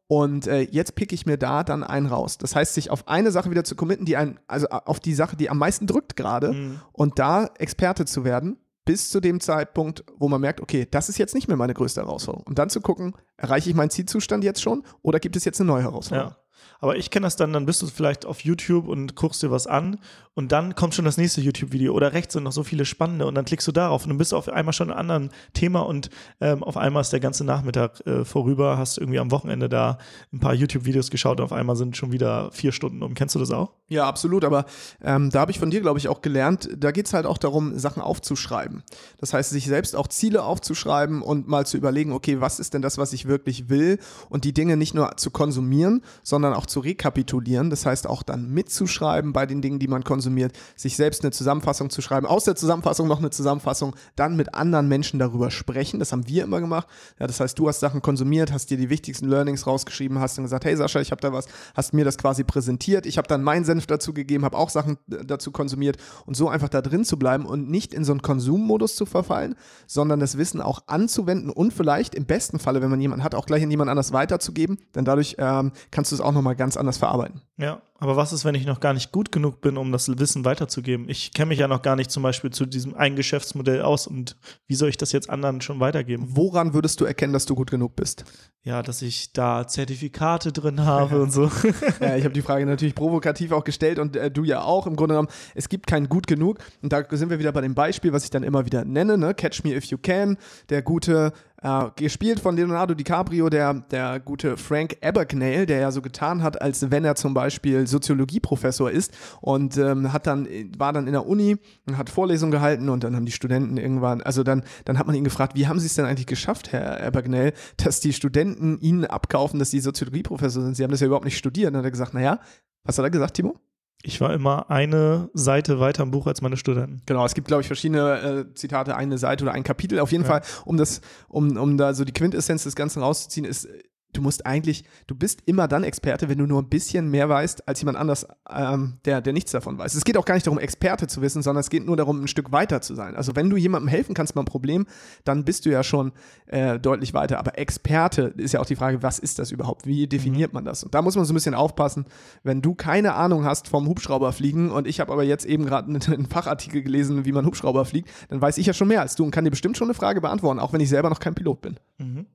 und 0.06 0.46
äh, 0.48 0.62
jetzt 0.62 0.96
picke 0.96 1.14
ich 1.14 1.26
mir 1.26 1.36
da 1.36 1.62
dann 1.62 1.84
einen 1.84 2.06
raus. 2.06 2.38
Das 2.38 2.56
heißt, 2.56 2.74
sich 2.74 2.90
auf 2.90 3.06
eine 3.06 3.30
Sache 3.30 3.50
wieder 3.50 3.62
zu 3.62 3.76
committen, 3.76 4.06
die 4.06 4.16
einen, 4.16 4.40
also 4.48 4.66
auf 4.68 4.98
die 4.98 5.14
Sache, 5.14 5.36
die 5.36 5.48
am 5.50 5.58
meisten 5.58 5.86
drückt 5.86 6.16
gerade 6.16 6.52
mhm. 6.52 6.80
und 6.92 7.18
da 7.18 7.50
Experte 7.58 8.06
zu 8.06 8.24
werden, 8.24 8.58
bis 8.84 9.10
zu 9.10 9.20
dem 9.20 9.38
Zeitpunkt, 9.38 10.04
wo 10.16 10.28
man 10.28 10.40
merkt, 10.40 10.60
okay, 10.60 10.88
das 10.90 11.08
ist 11.08 11.18
jetzt 11.18 11.34
nicht 11.34 11.46
mehr 11.46 11.56
meine 11.56 11.74
größte 11.74 12.00
Herausforderung. 12.00 12.44
Und 12.44 12.58
dann 12.58 12.70
zu 12.70 12.80
gucken, 12.80 13.14
erreiche 13.36 13.70
ich 13.70 13.76
meinen 13.76 13.90
Zielzustand 13.90 14.42
jetzt 14.42 14.62
schon 14.62 14.82
oder 15.02 15.20
gibt 15.20 15.36
es 15.36 15.44
jetzt 15.44 15.60
eine 15.60 15.68
neue 15.68 15.82
Herausforderung? 15.82 16.32
Ja. 16.32 16.39
Aber 16.80 16.96
ich 16.96 17.10
kenne 17.10 17.26
das 17.26 17.36
dann, 17.36 17.52
dann 17.52 17.66
bist 17.66 17.82
du 17.82 17.86
vielleicht 17.86 18.26
auf 18.26 18.40
YouTube 18.40 18.88
und 18.88 19.14
guckst 19.14 19.42
dir 19.42 19.50
was 19.50 19.66
an 19.66 19.98
und 20.34 20.52
dann 20.52 20.74
kommt 20.74 20.94
schon 20.94 21.04
das 21.04 21.18
nächste 21.18 21.40
YouTube-Video 21.40 21.92
oder 21.92 22.12
rechts 22.12 22.34
sind 22.34 22.44
noch 22.44 22.52
so 22.52 22.62
viele 22.62 22.84
spannende 22.84 23.26
und 23.26 23.34
dann 23.34 23.44
klickst 23.44 23.66
du 23.68 23.72
darauf 23.72 24.04
und 24.04 24.10
dann 24.10 24.18
bist 24.18 24.32
du 24.32 24.36
auf 24.36 24.48
einmal 24.48 24.72
schon 24.72 24.88
in 24.88 24.92
einem 24.92 25.00
anderen 25.00 25.30
Thema 25.52 25.80
und 25.80 26.08
ähm, 26.40 26.62
auf 26.62 26.76
einmal 26.76 27.02
ist 27.02 27.12
der 27.12 27.20
ganze 27.20 27.44
Nachmittag 27.44 28.06
äh, 28.06 28.24
vorüber, 28.24 28.78
hast 28.78 28.96
irgendwie 28.96 29.18
am 29.18 29.30
Wochenende 29.32 29.68
da 29.68 29.98
ein 30.32 30.40
paar 30.40 30.54
YouTube-Videos 30.54 31.10
geschaut 31.10 31.40
und 31.40 31.44
auf 31.44 31.52
einmal 31.52 31.76
sind 31.76 31.96
schon 31.96 32.12
wieder 32.12 32.50
vier 32.52 32.72
Stunden 32.72 33.02
um. 33.02 33.14
Kennst 33.14 33.34
du 33.34 33.38
das 33.38 33.50
auch? 33.50 33.72
Ja, 33.88 34.06
absolut, 34.06 34.44
aber 34.44 34.66
ähm, 35.02 35.30
da 35.30 35.40
habe 35.40 35.50
ich 35.50 35.58
von 35.58 35.70
dir, 35.70 35.80
glaube 35.80 35.98
ich, 35.98 36.08
auch 36.08 36.22
gelernt, 36.22 36.70
da 36.76 36.92
geht 36.92 37.06
es 37.06 37.12
halt 37.12 37.26
auch 37.26 37.38
darum, 37.38 37.76
Sachen 37.78 38.00
aufzuschreiben. 38.00 38.84
Das 39.18 39.34
heißt, 39.34 39.50
sich 39.50 39.66
selbst 39.66 39.96
auch 39.96 40.06
Ziele 40.06 40.44
aufzuschreiben 40.44 41.22
und 41.22 41.48
mal 41.48 41.66
zu 41.66 41.76
überlegen, 41.76 42.12
okay, 42.12 42.40
was 42.40 42.60
ist 42.60 42.72
denn 42.72 42.82
das, 42.82 42.98
was 42.98 43.12
ich 43.12 43.26
wirklich 43.26 43.68
will 43.68 43.98
und 44.28 44.44
die 44.44 44.54
Dinge 44.54 44.76
nicht 44.76 44.94
nur 44.94 45.16
zu 45.16 45.30
konsumieren, 45.30 46.02
sondern 46.22 46.54
auch 46.54 46.66
zu 46.70 46.80
rekapitulieren. 46.80 47.68
Das 47.68 47.84
heißt 47.84 48.06
auch 48.06 48.22
dann 48.22 48.50
mitzuschreiben 48.50 49.32
bei 49.32 49.46
den 49.46 49.60
Dingen, 49.60 49.78
die 49.78 49.88
man 49.88 50.04
konsumiert, 50.04 50.52
sich 50.76 50.96
selbst 50.96 51.22
eine 51.22 51.32
Zusammenfassung 51.32 51.90
zu 51.90 52.00
schreiben, 52.00 52.26
aus 52.26 52.44
der 52.44 52.56
Zusammenfassung 52.56 53.08
noch 53.08 53.18
eine 53.18 53.30
Zusammenfassung, 53.30 53.94
dann 54.16 54.36
mit 54.36 54.54
anderen 54.54 54.88
Menschen 54.88 55.18
darüber 55.18 55.50
sprechen. 55.50 55.98
Das 55.98 56.12
haben 56.12 56.26
wir 56.26 56.44
immer 56.44 56.60
gemacht. 56.60 56.88
Ja, 57.18 57.26
das 57.26 57.40
heißt, 57.40 57.58
du 57.58 57.68
hast 57.68 57.80
Sachen 57.80 58.00
konsumiert, 58.02 58.52
hast 58.52 58.70
dir 58.70 58.76
die 58.76 58.90
wichtigsten 58.90 59.28
Learnings 59.28 59.66
rausgeschrieben, 59.66 60.18
hast 60.18 60.38
dann 60.38 60.44
gesagt, 60.44 60.64
hey 60.64 60.76
Sascha, 60.76 61.00
ich 61.00 61.10
habe 61.10 61.20
da 61.20 61.32
was, 61.32 61.46
hast 61.74 61.92
mir 61.92 62.04
das 62.04 62.16
quasi 62.16 62.44
präsentiert. 62.44 63.06
Ich 63.06 63.18
habe 63.18 63.28
dann 63.28 63.42
meinen 63.42 63.64
Senf 63.64 63.86
dazu 63.86 64.14
gegeben, 64.14 64.44
habe 64.44 64.56
auch 64.56 64.70
Sachen 64.70 64.98
dazu 65.06 65.50
konsumiert 65.50 65.96
und 66.26 66.36
so 66.36 66.48
einfach 66.48 66.68
da 66.68 66.80
drin 66.80 67.04
zu 67.04 67.18
bleiben 67.18 67.46
und 67.46 67.68
nicht 67.68 67.92
in 67.92 68.04
so 68.04 68.12
einen 68.12 68.22
Konsummodus 68.22 68.96
zu 68.96 69.06
verfallen, 69.06 69.56
sondern 69.86 70.20
das 70.20 70.38
Wissen 70.38 70.60
auch 70.60 70.82
anzuwenden 70.86 71.50
und 71.50 71.72
vielleicht 71.72 72.14
im 72.14 72.26
besten 72.26 72.58
Falle, 72.58 72.80
wenn 72.80 72.90
man 72.90 73.00
jemanden 73.00 73.24
hat, 73.24 73.34
auch 73.34 73.46
gleich 73.46 73.62
an 73.62 73.70
jemand 73.70 73.90
anders 73.90 74.12
weiterzugeben, 74.12 74.78
denn 74.94 75.04
dadurch 75.04 75.36
ähm, 75.38 75.72
kannst 75.90 76.12
du 76.12 76.16
es 76.16 76.20
auch 76.20 76.32
nochmal 76.32 76.56
ganz 76.60 76.76
anders 76.76 76.98
verarbeiten. 76.98 77.40
Ja, 77.56 77.80
aber 78.00 78.16
was 78.16 78.32
ist, 78.32 78.46
wenn 78.46 78.54
ich 78.54 78.66
noch 78.66 78.80
gar 78.80 78.94
nicht 78.94 79.12
gut 79.12 79.30
genug 79.30 79.60
bin, 79.60 79.76
um 79.76 79.92
das 79.92 80.08
Wissen 80.18 80.46
weiterzugeben? 80.46 81.08
Ich 81.10 81.32
kenne 81.32 81.50
mich 81.50 81.58
ja 81.58 81.68
noch 81.68 81.82
gar 81.82 81.96
nicht 81.96 82.10
zum 82.10 82.22
Beispiel 82.22 82.50
zu 82.50 82.64
diesem 82.64 82.94
einen 82.94 83.14
Geschäftsmodell 83.14 83.82
aus 83.82 84.06
und 84.06 84.36
wie 84.66 84.74
soll 84.74 84.88
ich 84.88 84.96
das 84.96 85.12
jetzt 85.12 85.28
anderen 85.28 85.60
schon 85.60 85.80
weitergeben? 85.80 86.24
Woran 86.30 86.72
würdest 86.72 87.00
du 87.00 87.04
erkennen, 87.04 87.34
dass 87.34 87.44
du 87.44 87.54
gut 87.54 87.70
genug 87.70 87.96
bist? 87.96 88.24
Ja, 88.62 88.82
dass 88.82 89.00
ich 89.00 89.32
da 89.32 89.66
Zertifikate 89.66 90.52
drin 90.52 90.84
habe 90.84 91.22
und 91.22 91.30
so. 91.30 91.50
ja, 92.00 92.16
ich 92.16 92.24
habe 92.24 92.34
die 92.34 92.42
Frage 92.42 92.66
natürlich 92.66 92.94
provokativ 92.94 93.52
auch 93.52 93.64
gestellt 93.64 93.98
und 93.98 94.16
äh, 94.16 94.30
du 94.30 94.44
ja 94.44 94.62
auch. 94.62 94.86
Im 94.86 94.96
Grunde 94.96 95.14
genommen, 95.14 95.30
es 95.54 95.70
gibt 95.70 95.86
kein 95.86 96.10
gut 96.10 96.26
genug. 96.26 96.58
Und 96.82 96.92
da 96.92 97.04
sind 97.10 97.30
wir 97.30 97.38
wieder 97.38 97.52
bei 97.52 97.62
dem 97.62 97.74
Beispiel, 97.74 98.12
was 98.12 98.24
ich 98.24 98.30
dann 98.30 98.42
immer 98.42 98.66
wieder 98.66 98.84
nenne, 98.84 99.16
ne? 99.16 99.32
Catch 99.32 99.64
Me 99.64 99.74
If 99.74 99.86
You 99.86 99.96
Can, 99.96 100.36
der 100.68 100.82
gute 100.82 101.32
äh, 101.62 101.86
gespielt 101.96 102.40
von 102.40 102.56
Leonardo 102.56 102.94
DiCaprio, 102.94 103.48
der, 103.48 103.74
der 103.90 104.20
gute 104.20 104.56
Frank 104.56 104.96
Abagnale, 105.02 105.66
der 105.66 105.80
ja 105.80 105.90
so 105.90 106.02
getan 106.02 106.42
hat, 106.42 106.60
als 106.60 106.90
wenn 106.90 107.04
er 107.04 107.14
zum 107.14 107.34
Beispiel 107.34 107.86
Soziologieprofessor 107.90 108.90
ist 108.90 109.12
und 109.40 109.76
ähm, 109.76 110.12
hat 110.12 110.26
dann, 110.26 110.48
war 110.78 110.92
dann 110.92 111.06
in 111.06 111.12
der 111.12 111.26
Uni 111.26 111.56
und 111.86 111.98
hat 111.98 112.10
Vorlesungen 112.10 112.52
gehalten 112.52 112.88
und 112.88 113.04
dann 113.04 113.16
haben 113.16 113.26
die 113.26 113.32
Studenten 113.32 113.76
irgendwann, 113.76 114.22
also 114.22 114.42
dann, 114.42 114.62
dann 114.84 114.98
hat 114.98 115.06
man 115.06 115.16
ihn 115.16 115.24
gefragt, 115.24 115.56
wie 115.56 115.66
haben 115.66 115.78
Sie 115.78 115.86
es 115.86 115.94
denn 115.94 116.04
eigentlich 116.04 116.26
geschafft, 116.26 116.72
Herr 116.72 117.04
Abagnale, 117.04 117.52
dass 117.76 118.00
die 118.00 118.12
Studenten 118.12 118.78
Ihnen 118.78 119.04
abkaufen, 119.04 119.58
dass 119.58 119.70
Sie 119.70 119.80
Soziologieprofessor 119.80 120.62
sind? 120.62 120.76
Sie 120.76 120.82
haben 120.82 120.90
das 120.90 121.00
ja 121.00 121.06
überhaupt 121.06 121.24
nicht 121.24 121.38
studiert. 121.38 121.68
Und 121.68 121.74
dann 121.74 121.80
hat 121.80 121.88
er 121.88 121.90
gesagt, 121.90 122.14
naja, 122.14 122.40
was 122.84 122.98
hat 122.98 123.04
er 123.04 123.10
gesagt, 123.10 123.34
Timo? 123.34 123.58
Ich 124.02 124.20
war 124.20 124.32
immer 124.32 124.70
eine 124.70 125.28
Seite 125.34 125.78
weiter 125.78 126.02
im 126.02 126.10
Buch 126.10 126.26
als 126.26 126.40
meine 126.40 126.56
Studenten. 126.56 127.02
Genau, 127.04 127.24
es 127.26 127.34
gibt, 127.34 127.48
glaube 127.48 127.60
ich, 127.60 127.66
verschiedene 127.66 128.46
äh, 128.50 128.54
Zitate, 128.54 128.96
eine 128.96 129.18
Seite 129.18 129.44
oder 129.44 129.52
ein 129.52 129.62
Kapitel. 129.62 129.98
Auf 129.98 130.10
jeden 130.10 130.24
ja. 130.24 130.30
Fall, 130.30 130.42
um 130.64 130.78
das, 130.78 131.02
um, 131.28 131.58
um 131.58 131.76
da 131.76 131.92
so 131.92 132.04
die 132.04 132.12
Quintessenz 132.12 132.64
des 132.64 132.76
Ganzen 132.76 133.02
rauszuziehen, 133.02 133.44
ist 133.44 133.68
du 134.12 134.22
musst 134.22 134.46
eigentlich, 134.46 134.84
du 135.06 135.14
bist 135.14 135.42
immer 135.46 135.68
dann 135.68 135.84
Experte, 135.84 136.28
wenn 136.28 136.38
du 136.38 136.46
nur 136.46 136.62
ein 136.62 136.68
bisschen 136.68 137.10
mehr 137.10 137.28
weißt 137.28 137.68
als 137.68 137.80
jemand 137.80 137.98
anders, 137.98 138.26
ähm, 138.50 138.98
der, 139.04 139.20
der 139.20 139.32
nichts 139.32 139.52
davon 139.52 139.78
weiß. 139.78 139.94
Es 139.94 140.04
geht 140.04 140.16
auch 140.16 140.24
gar 140.24 140.34
nicht 140.34 140.46
darum, 140.46 140.58
Experte 140.58 141.06
zu 141.06 141.22
wissen, 141.22 141.42
sondern 141.42 141.60
es 141.60 141.70
geht 141.70 141.86
nur 141.86 141.96
darum, 141.96 142.22
ein 142.22 142.28
Stück 142.28 142.52
weiter 142.52 142.80
zu 142.80 142.94
sein. 142.94 143.16
Also 143.16 143.36
wenn 143.36 143.50
du 143.50 143.56
jemandem 143.56 143.88
helfen 143.88 144.14
kannst 144.14 144.34
beim 144.34 144.44
Problem, 144.44 144.86
dann 145.24 145.44
bist 145.44 145.66
du 145.66 145.70
ja 145.70 145.82
schon 145.82 146.12
äh, 146.46 146.78
deutlich 146.78 147.14
weiter. 147.14 147.38
Aber 147.38 147.58
Experte 147.58 148.34
ist 148.36 148.52
ja 148.52 148.60
auch 148.60 148.66
die 148.66 148.76
Frage, 148.76 149.02
was 149.02 149.18
ist 149.18 149.38
das 149.38 149.50
überhaupt? 149.50 149.86
Wie 149.86 150.06
definiert 150.06 150.52
mhm. 150.52 150.56
man 150.56 150.64
das? 150.64 150.84
Und 150.84 150.94
da 150.94 151.02
muss 151.02 151.16
man 151.16 151.24
so 151.24 151.32
ein 151.32 151.34
bisschen 151.34 151.54
aufpassen, 151.54 152.06
wenn 152.42 152.62
du 152.62 152.74
keine 152.74 153.14
Ahnung 153.14 153.44
hast 153.44 153.68
vom 153.68 153.86
Hubschrauberfliegen 153.86 154.70
und 154.70 154.86
ich 154.86 155.00
habe 155.00 155.12
aber 155.12 155.24
jetzt 155.24 155.44
eben 155.44 155.64
gerade 155.66 155.88
einen, 155.88 156.02
einen 156.02 156.26
Fachartikel 156.26 156.82
gelesen, 156.82 157.24
wie 157.24 157.32
man 157.32 157.46
Hubschrauber 157.46 157.84
fliegt, 157.84 158.10
dann 158.28 158.40
weiß 158.40 158.58
ich 158.58 158.66
ja 158.66 158.72
schon 158.72 158.88
mehr 158.88 159.00
als 159.00 159.14
du 159.14 159.24
und 159.24 159.30
kann 159.30 159.44
dir 159.44 159.50
bestimmt 159.50 159.76
schon 159.76 159.88
eine 159.88 159.94
Frage 159.94 160.20
beantworten, 160.20 160.60
auch 160.60 160.72
wenn 160.72 160.80
ich 160.80 160.88
selber 160.88 161.10
noch 161.10 161.20
kein 161.20 161.34
Pilot 161.34 161.60
bin. 161.60 161.80
Mhm. 161.98 162.26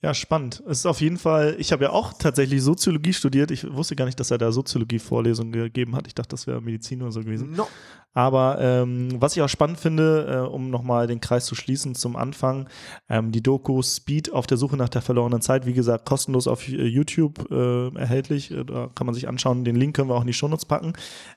Ja, 0.00 0.14
spannend. 0.14 0.62
Es 0.68 0.78
ist 0.78 0.86
auf 0.86 1.00
jeden 1.00 1.16
Fall, 1.16 1.56
ich 1.58 1.72
habe 1.72 1.84
ja 1.84 1.90
auch 1.90 2.12
tatsächlich 2.12 2.62
Soziologie 2.62 3.12
studiert. 3.12 3.50
Ich 3.50 3.68
wusste 3.68 3.96
gar 3.96 4.04
nicht, 4.04 4.20
dass 4.20 4.30
er 4.30 4.38
da 4.38 4.52
Soziologie-Vorlesungen 4.52 5.50
gegeben 5.50 5.96
hat. 5.96 6.06
Ich 6.06 6.14
dachte, 6.14 6.30
das 6.30 6.46
wäre 6.46 6.62
Medizin 6.62 7.02
oder 7.02 7.10
so 7.10 7.20
gewesen. 7.20 7.50
No. 7.56 7.66
Aber 8.14 8.58
ähm, 8.60 9.20
was 9.20 9.36
ich 9.36 9.42
auch 9.42 9.48
spannend 9.48 9.80
finde, 9.80 10.44
äh, 10.46 10.48
um 10.48 10.70
nochmal 10.70 11.08
den 11.08 11.20
Kreis 11.20 11.46
zu 11.46 11.56
schließen 11.56 11.96
zum 11.96 12.14
Anfang, 12.14 12.68
ähm, 13.08 13.32
die 13.32 13.42
Doku 13.42 13.82
Speed 13.82 14.32
auf 14.32 14.46
der 14.46 14.56
Suche 14.56 14.76
nach 14.76 14.88
der 14.88 15.02
verlorenen 15.02 15.40
Zeit, 15.40 15.66
wie 15.66 15.72
gesagt, 15.72 16.06
kostenlos 16.06 16.46
auf 16.46 16.68
äh, 16.68 16.86
YouTube 16.86 17.50
äh, 17.50 17.94
erhältlich. 17.96 18.52
Äh, 18.52 18.64
da 18.64 18.90
kann 18.94 19.06
man 19.06 19.14
sich 19.14 19.26
anschauen. 19.26 19.64
Den 19.64 19.76
Link 19.76 19.96
können 19.96 20.08
wir 20.10 20.14
auch 20.14 20.22
in 20.22 20.28
die 20.28 20.32
Shownotes 20.32 20.64
packen. 20.64 20.92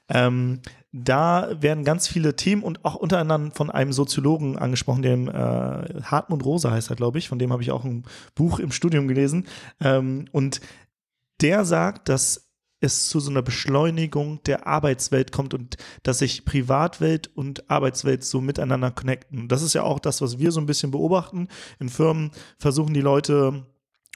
Ähm, 0.08 0.60
da 0.94 1.50
werden 1.62 1.86
ganz 1.86 2.08
viele 2.08 2.36
Themen 2.36 2.64
und 2.64 2.84
auch 2.84 2.96
unter 2.96 3.20
anderem 3.20 3.52
von 3.52 3.70
einem 3.70 3.94
Soziologen 3.94 4.58
angesprochen, 4.58 5.02
dem 5.02 5.30
äh, 5.30 5.32
Hartmut 5.32 6.44
Rosa 6.44 6.72
heißt 6.72 6.90
er, 6.90 6.98
glaube 6.98 7.18
ich. 7.18 7.30
Von 7.30 7.40
dem 7.40 7.54
habe 7.54 7.64
ich 7.64 7.72
auch 7.72 7.86
ein 7.86 8.04
Buch 8.36 8.60
im 8.60 8.72
Studium 8.72 9.08
gelesen. 9.08 9.48
Ähm, 9.80 10.26
und 10.32 10.60
der 11.40 11.64
sagt, 11.64 12.10
dass 12.10 12.52
es 12.82 13.08
zu 13.10 13.20
so 13.20 13.30
einer 13.30 13.44
Beschleunigung 13.44 14.44
der 14.44 14.68
Arbeitswelt 14.68 15.32
kommt 15.32 15.54
und 15.54 15.78
dass 16.04 16.20
sich 16.20 16.46
Privatwelt 16.46 17.30
und 17.36 17.70
Arbeitswelt 17.70 18.24
so 18.24 18.42
miteinander 18.42 18.92
connecten. 18.92 19.48
Das 19.48 19.62
ist 19.62 19.74
ja 19.74 19.84
auch 19.84 20.00
das, 20.00 20.22
was 20.22 20.40
wir 20.40 20.52
so 20.52 20.60
ein 20.60 20.66
bisschen 20.66 20.92
beobachten. 20.92 21.48
In 21.80 21.90
Firmen 21.90 22.32
versuchen 22.58 22.94
die 22.94 23.02
Leute 23.02 23.66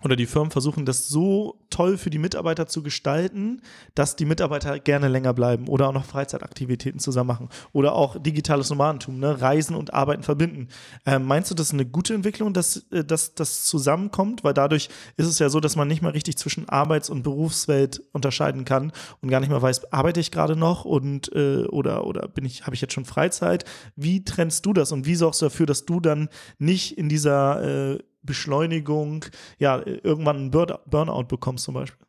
oder 0.04 0.18
die 0.18 0.26
Firmen 0.26 0.52
versuchen 0.52 0.86
das 0.86 1.08
so 1.08 1.58
toll 1.70 1.98
für 1.98 2.10
die 2.10 2.18
Mitarbeiter 2.18 2.68
zu 2.68 2.84
gestalten, 2.84 3.62
dass 3.96 4.18
die 4.18 4.26
Mitarbeiter 4.26 4.78
gerne 4.78 5.08
länger 5.08 5.34
bleiben 5.34 5.70
oder 5.70 5.88
auch 5.88 5.94
noch 5.94 6.04
Freizeitaktivitäten 6.04 7.00
zusammen 7.00 7.28
machen 7.28 7.50
oder 7.72 7.94
auch 7.94 8.22
digitales 8.22 8.70
Nomadentum, 8.70 9.20
ne? 9.20 9.42
Reisen 9.42 9.74
und 9.74 9.94
Arbeiten 9.94 10.22
verbinden. 10.22 10.68
Ähm, 11.06 11.26
meinst 11.26 11.50
du, 11.50 11.56
das 11.56 11.68
ist 11.68 11.74
eine 11.74 11.86
gute 11.86 12.14
Entwicklung, 12.14 12.54
dass, 12.54 12.86
äh, 12.92 13.06
dass 13.06 13.36
das 13.36 13.64
zusammenkommt? 13.64 14.44
Weil 14.44 14.54
dadurch 14.54 14.90
ist 15.16 15.28
es 15.28 15.40
ja 15.40 15.48
so, 15.48 15.62
dass 15.62 15.78
man 15.78 15.88
nicht 15.88 16.02
mal 16.02 16.12
richtig 16.12 16.38
zwischen 16.38 16.68
Arbeits- 16.68 17.10
und 17.10 17.24
Berufswelt 17.24 18.04
unterscheiden 18.12 18.66
kann 18.66 18.92
und 19.22 19.30
gar 19.30 19.40
nicht 19.40 19.50
mehr 19.50 19.62
weiß, 19.62 19.94
arbeite 19.94 20.20
ich 20.20 20.32
gerade 20.32 20.58
noch 20.58 20.84
und 20.84 21.34
äh, 21.34 21.64
oder 21.68 22.06
oder 22.06 22.28
bin 22.28 22.44
ich, 22.44 22.66
habe 22.66 22.76
ich 22.76 22.82
jetzt 22.82 22.94
schon 22.94 23.06
Freizeit? 23.06 23.64
Wie 23.96 24.26
trennst 24.26 24.66
du 24.66 24.74
das 24.74 24.92
und 24.92 25.06
wie 25.06 25.16
sorgst 25.16 25.42
du 25.42 25.46
dafür, 25.46 25.66
dass 25.66 25.86
du 25.86 26.02
dann 26.02 26.28
nicht 26.60 26.98
in 26.98 27.08
dieser 27.08 27.94
äh, 27.94 28.00
Beschleunigung, 28.26 29.26
ja, 29.58 29.82
irgendwann 29.86 30.38
einen 30.38 30.52
Burnout 30.52 31.26
bekommst 31.26 31.66
zum 31.66 31.76
Beispiel? 31.76 32.06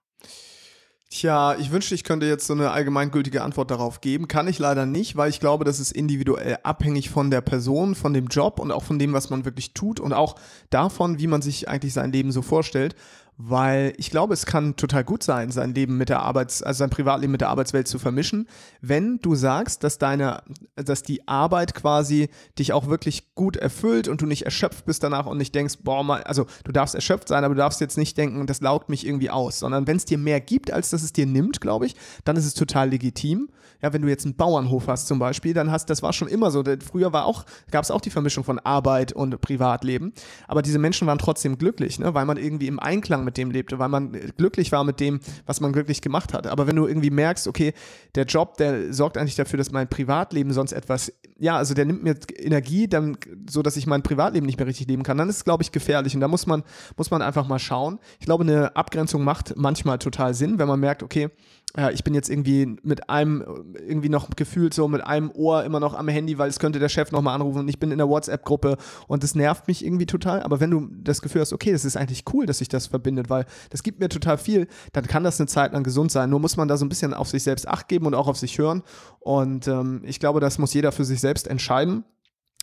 Tja, 1.08 1.56
ich 1.56 1.70
wünschte, 1.70 1.94
ich 1.94 2.02
könnte 2.02 2.26
jetzt 2.26 2.46
so 2.46 2.52
eine 2.52 2.72
allgemeingültige 2.72 3.42
Antwort 3.42 3.70
darauf 3.70 4.00
geben. 4.00 4.26
Kann 4.26 4.48
ich 4.48 4.58
leider 4.58 4.86
nicht, 4.86 5.16
weil 5.16 5.30
ich 5.30 5.38
glaube, 5.38 5.64
das 5.64 5.78
ist 5.78 5.92
individuell 5.92 6.58
abhängig 6.64 7.10
von 7.10 7.30
der 7.30 7.40
Person, 7.40 7.94
von 7.94 8.12
dem 8.12 8.26
Job 8.26 8.58
und 8.58 8.72
auch 8.72 8.82
von 8.82 8.98
dem, 8.98 9.12
was 9.12 9.30
man 9.30 9.44
wirklich 9.44 9.72
tut 9.72 10.00
und 10.00 10.12
auch 10.12 10.34
davon, 10.68 11.18
wie 11.20 11.28
man 11.28 11.42
sich 11.42 11.68
eigentlich 11.68 11.92
sein 11.92 12.12
Leben 12.12 12.32
so 12.32 12.42
vorstellt 12.42 12.96
weil 13.38 13.92
ich 13.98 14.10
glaube, 14.10 14.32
es 14.32 14.46
kann 14.46 14.76
total 14.76 15.04
gut 15.04 15.22
sein, 15.22 15.50
sein 15.50 15.74
Leben 15.74 15.98
mit 15.98 16.08
der 16.08 16.22
Arbeits-, 16.22 16.62
also 16.62 16.78
sein 16.78 16.90
Privatleben 16.90 17.32
mit 17.32 17.42
der 17.42 17.50
Arbeitswelt 17.50 17.86
zu 17.86 17.98
vermischen, 17.98 18.48
wenn 18.80 19.18
du 19.18 19.34
sagst, 19.34 19.84
dass 19.84 19.98
deine, 19.98 20.42
dass 20.74 21.02
die 21.02 21.28
Arbeit 21.28 21.74
quasi 21.74 22.30
dich 22.58 22.72
auch 22.72 22.86
wirklich 22.86 23.34
gut 23.34 23.56
erfüllt 23.56 24.08
und 24.08 24.22
du 24.22 24.26
nicht 24.26 24.44
erschöpft 24.44 24.86
bist 24.86 25.02
danach 25.02 25.26
und 25.26 25.36
nicht 25.36 25.54
denkst, 25.54 25.78
boah, 25.82 26.02
mal, 26.02 26.22
also 26.22 26.46
du 26.64 26.72
darfst 26.72 26.94
erschöpft 26.94 27.28
sein, 27.28 27.44
aber 27.44 27.54
du 27.54 27.58
darfst 27.58 27.80
jetzt 27.80 27.98
nicht 27.98 28.16
denken, 28.16 28.46
das 28.46 28.60
laugt 28.60 28.88
mich 28.88 29.06
irgendwie 29.06 29.30
aus, 29.30 29.58
sondern 29.58 29.86
wenn 29.86 29.98
es 29.98 30.06
dir 30.06 30.18
mehr 30.18 30.40
gibt, 30.40 30.70
als 30.70 30.90
dass 30.90 31.02
es 31.02 31.12
dir 31.12 31.26
nimmt, 31.26 31.60
glaube 31.60 31.86
ich, 31.86 31.94
dann 32.24 32.36
ist 32.36 32.46
es 32.46 32.54
total 32.54 32.90
legitim. 32.90 33.50
Ja, 33.82 33.92
wenn 33.92 34.00
du 34.00 34.08
jetzt 34.08 34.24
einen 34.24 34.36
Bauernhof 34.36 34.88
hast 34.88 35.06
zum 35.06 35.18
Beispiel, 35.18 35.52
dann 35.52 35.70
hast, 35.70 35.90
das 35.90 36.02
war 36.02 36.14
schon 36.14 36.28
immer 36.28 36.50
so. 36.50 36.64
Früher 36.90 37.12
war 37.12 37.26
auch, 37.26 37.44
gab 37.70 37.84
es 37.84 37.90
auch 37.90 38.00
die 38.00 38.08
Vermischung 38.08 38.42
von 38.42 38.58
Arbeit 38.58 39.12
und 39.12 39.38
Privatleben, 39.42 40.14
aber 40.48 40.62
diese 40.62 40.78
Menschen 40.78 41.06
waren 41.06 41.18
trotzdem 41.18 41.58
glücklich, 41.58 41.98
ne, 41.98 42.14
weil 42.14 42.24
man 42.24 42.38
irgendwie 42.38 42.68
im 42.68 42.80
Einklang 42.80 43.25
mit 43.26 43.36
dem 43.36 43.50
lebte, 43.50 43.78
weil 43.78 43.90
man 43.90 44.12
glücklich 44.38 44.72
war 44.72 44.84
mit 44.84 45.00
dem, 45.00 45.20
was 45.44 45.60
man 45.60 45.72
glücklich 45.72 46.00
gemacht 46.00 46.32
hat. 46.32 46.46
Aber 46.46 46.66
wenn 46.66 46.76
du 46.76 46.86
irgendwie 46.86 47.10
merkst, 47.10 47.46
okay, 47.46 47.74
der 48.14 48.24
Job, 48.24 48.56
der 48.56 48.94
sorgt 48.94 49.18
eigentlich 49.18 49.36
dafür, 49.36 49.58
dass 49.58 49.70
mein 49.70 49.88
Privatleben 49.88 50.52
sonst 50.52 50.72
etwas, 50.72 51.12
ja, 51.38 51.56
also 51.56 51.74
der 51.74 51.84
nimmt 51.84 52.02
mir 52.02 52.16
Energie, 52.38 52.88
dann, 52.88 53.18
so 53.50 53.60
dass 53.60 53.76
ich 53.76 53.86
mein 53.86 54.02
Privatleben 54.02 54.46
nicht 54.46 54.58
mehr 54.58 54.66
richtig 54.66 54.88
leben 54.88 55.02
kann, 55.02 55.18
dann 55.18 55.28
ist 55.28 55.36
es, 55.36 55.44
glaube 55.44 55.62
ich, 55.62 55.72
gefährlich. 55.72 56.14
Und 56.14 56.22
da 56.22 56.28
muss 56.28 56.46
man, 56.46 56.62
muss 56.96 57.10
man 57.10 57.20
einfach 57.20 57.46
mal 57.46 57.58
schauen. 57.58 57.98
Ich 58.20 58.26
glaube, 58.26 58.44
eine 58.44 58.74
Abgrenzung 58.74 59.22
macht 59.22 59.54
manchmal 59.56 59.98
total 59.98 60.32
Sinn, 60.32 60.58
wenn 60.58 60.68
man 60.68 60.80
merkt, 60.80 61.02
okay, 61.02 61.28
ja, 61.76 61.90
ich 61.90 62.04
bin 62.04 62.14
jetzt 62.14 62.30
irgendwie 62.30 62.76
mit 62.82 63.10
einem, 63.10 63.44
irgendwie 63.74 64.08
noch 64.08 64.30
gefühlt 64.30 64.72
so 64.72 64.88
mit 64.88 65.04
einem 65.04 65.30
Ohr 65.32 65.64
immer 65.64 65.78
noch 65.78 65.94
am 65.94 66.08
Handy, 66.08 66.38
weil 66.38 66.48
es 66.48 66.58
könnte 66.58 66.78
der 66.78 66.88
Chef 66.88 67.12
nochmal 67.12 67.34
anrufen 67.34 67.60
und 67.60 67.68
ich 67.68 67.78
bin 67.78 67.90
in 67.90 67.98
der 67.98 68.08
WhatsApp-Gruppe 68.08 68.78
und 69.08 69.22
das 69.22 69.34
nervt 69.34 69.68
mich 69.68 69.84
irgendwie 69.84 70.06
total. 70.06 70.42
Aber 70.42 70.60
wenn 70.60 70.70
du 70.70 70.88
das 70.90 71.20
Gefühl 71.20 71.42
hast, 71.42 71.52
okay, 71.52 71.72
das 71.72 71.84
ist 71.84 71.96
eigentlich 71.96 72.24
cool, 72.32 72.46
dass 72.46 72.58
sich 72.58 72.68
das 72.68 72.86
verbindet, 72.86 73.28
weil 73.28 73.44
das 73.70 73.82
gibt 73.82 74.00
mir 74.00 74.08
total 74.08 74.38
viel, 74.38 74.68
dann 74.92 75.06
kann 75.06 75.22
das 75.22 75.38
eine 75.38 75.48
Zeit 75.48 75.72
lang 75.72 75.82
gesund 75.82 76.10
sein. 76.10 76.30
Nur 76.30 76.40
muss 76.40 76.56
man 76.56 76.68
da 76.68 76.76
so 76.76 76.84
ein 76.84 76.88
bisschen 76.88 77.12
auf 77.12 77.28
sich 77.28 77.42
selbst 77.42 77.68
Acht 77.68 77.88
geben 77.88 78.06
und 78.06 78.14
auch 78.14 78.28
auf 78.28 78.38
sich 78.38 78.58
hören. 78.58 78.82
Und 79.20 79.68
ähm, 79.68 80.02
ich 80.04 80.18
glaube, 80.18 80.40
das 80.40 80.58
muss 80.58 80.72
jeder 80.72 80.92
für 80.92 81.04
sich 81.04 81.20
selbst 81.20 81.46
entscheiden. 81.46 82.04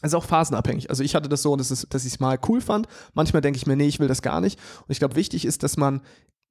Es 0.02 0.10
ist 0.10 0.16
auch 0.16 0.26
phasenabhängig. 0.26 0.90
Also 0.90 1.02
ich 1.02 1.16
hatte 1.16 1.30
das 1.30 1.42
so, 1.42 1.56
dass, 1.56 1.72
es, 1.72 1.88
dass 1.90 2.04
ich 2.04 2.14
es 2.14 2.20
mal 2.20 2.38
cool 2.50 2.60
fand. 2.62 2.88
Manchmal 3.14 3.42
denke 3.42 3.58
ich 3.58 3.68
mir, 3.68 3.78
nee, 3.78 3.88
ich 3.88 4.00
will 4.00 4.10
das 4.10 4.22
gar 4.22 4.42
nicht. 4.42 4.60
Und 4.82 4.92
ich 4.92 5.00
glaube, 5.00 5.16
wichtig 5.16 5.46
ist, 5.46 5.64
dass 5.64 5.78
man 5.78 6.02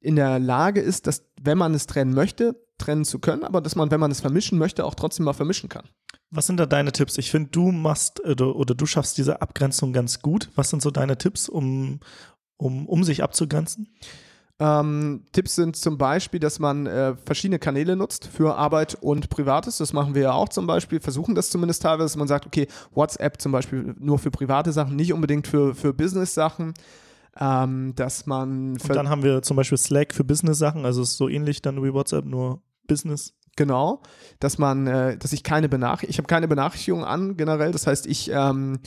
in 0.02 0.16
der 0.16 0.38
Lage 0.38 0.80
ist, 0.80 1.06
dass, 1.06 1.24
wenn 1.40 1.58
man 1.58 1.74
es 1.74 1.86
trennen 1.86 2.14
möchte, 2.14 2.56
trennen 2.78 3.04
zu 3.04 3.18
können, 3.18 3.44
aber 3.44 3.60
dass 3.60 3.76
man, 3.76 3.90
wenn 3.90 4.00
man 4.00 4.10
es 4.10 4.20
vermischen 4.20 4.58
möchte, 4.58 4.84
auch 4.84 4.94
trotzdem 4.94 5.24
mal 5.24 5.32
vermischen 5.32 5.68
kann. 5.68 5.88
Was 6.30 6.46
sind 6.46 6.58
da 6.58 6.66
deine 6.66 6.92
Tipps? 6.92 7.18
Ich 7.18 7.30
finde, 7.30 7.50
du 7.50 7.72
machst 7.72 8.20
oder, 8.20 8.46
äh, 8.46 8.48
oder, 8.48 8.74
du 8.74 8.86
schaffst 8.86 9.18
diese 9.18 9.42
Abgrenzung 9.42 9.92
ganz 9.92 10.20
gut. 10.20 10.50
Was 10.54 10.70
sind 10.70 10.82
so 10.82 10.90
deine 10.90 11.18
Tipps, 11.18 11.48
um, 11.48 12.00
um, 12.56 12.86
um 12.86 13.04
sich 13.04 13.22
abzugrenzen? 13.22 13.88
Ähm, 14.58 15.24
Tipps 15.32 15.56
sind 15.56 15.76
zum 15.76 15.98
Beispiel, 15.98 16.40
dass 16.40 16.58
man 16.58 16.86
äh, 16.86 17.16
verschiedene 17.16 17.58
Kanäle 17.58 17.96
nutzt 17.96 18.26
für 18.26 18.56
Arbeit 18.56 18.96
und 19.00 19.28
Privates. 19.28 19.78
Das 19.78 19.92
machen 19.92 20.14
wir 20.14 20.22
ja 20.22 20.32
auch 20.32 20.48
zum 20.48 20.66
Beispiel, 20.66 21.00
versuchen 21.00 21.34
das 21.34 21.50
zumindest 21.50 21.82
teilweise, 21.82 22.04
dass 22.04 22.16
man 22.16 22.28
sagt, 22.28 22.46
okay, 22.46 22.66
WhatsApp 22.94 23.40
zum 23.40 23.52
Beispiel 23.52 23.94
nur 23.98 24.18
für 24.18 24.30
private 24.30 24.72
Sachen, 24.72 24.96
nicht 24.96 25.12
unbedingt 25.12 25.46
für, 25.46 25.74
für 25.74 25.92
Business-Sachen. 25.92 26.74
Ähm, 27.40 27.94
dass 27.96 28.26
man. 28.26 28.72
Und 28.72 28.88
dann 28.94 29.08
haben 29.08 29.22
wir 29.22 29.42
zum 29.42 29.56
Beispiel 29.56 29.78
Slack 29.78 30.12
für 30.12 30.24
Business-Sachen, 30.24 30.84
also 30.84 31.02
ist 31.02 31.16
so 31.16 31.28
ähnlich 31.28 31.62
dann 31.62 31.82
wie 31.82 31.92
WhatsApp, 31.92 32.26
nur 32.26 32.62
Business. 32.86 33.34
Genau, 33.54 34.00
dass 34.40 34.56
man, 34.56 34.86
äh, 34.86 35.18
dass 35.18 35.34
ich 35.34 35.42
keine 35.42 35.68
Benachrichtigung, 35.68 36.10
ich 36.10 36.16
habe 36.16 36.26
keine 36.26 36.48
Benachrichtigung 36.48 37.04
an 37.04 37.36
generell. 37.36 37.70
Das 37.70 37.86
heißt, 37.86 38.06
ich 38.06 38.30
ähm, 38.32 38.78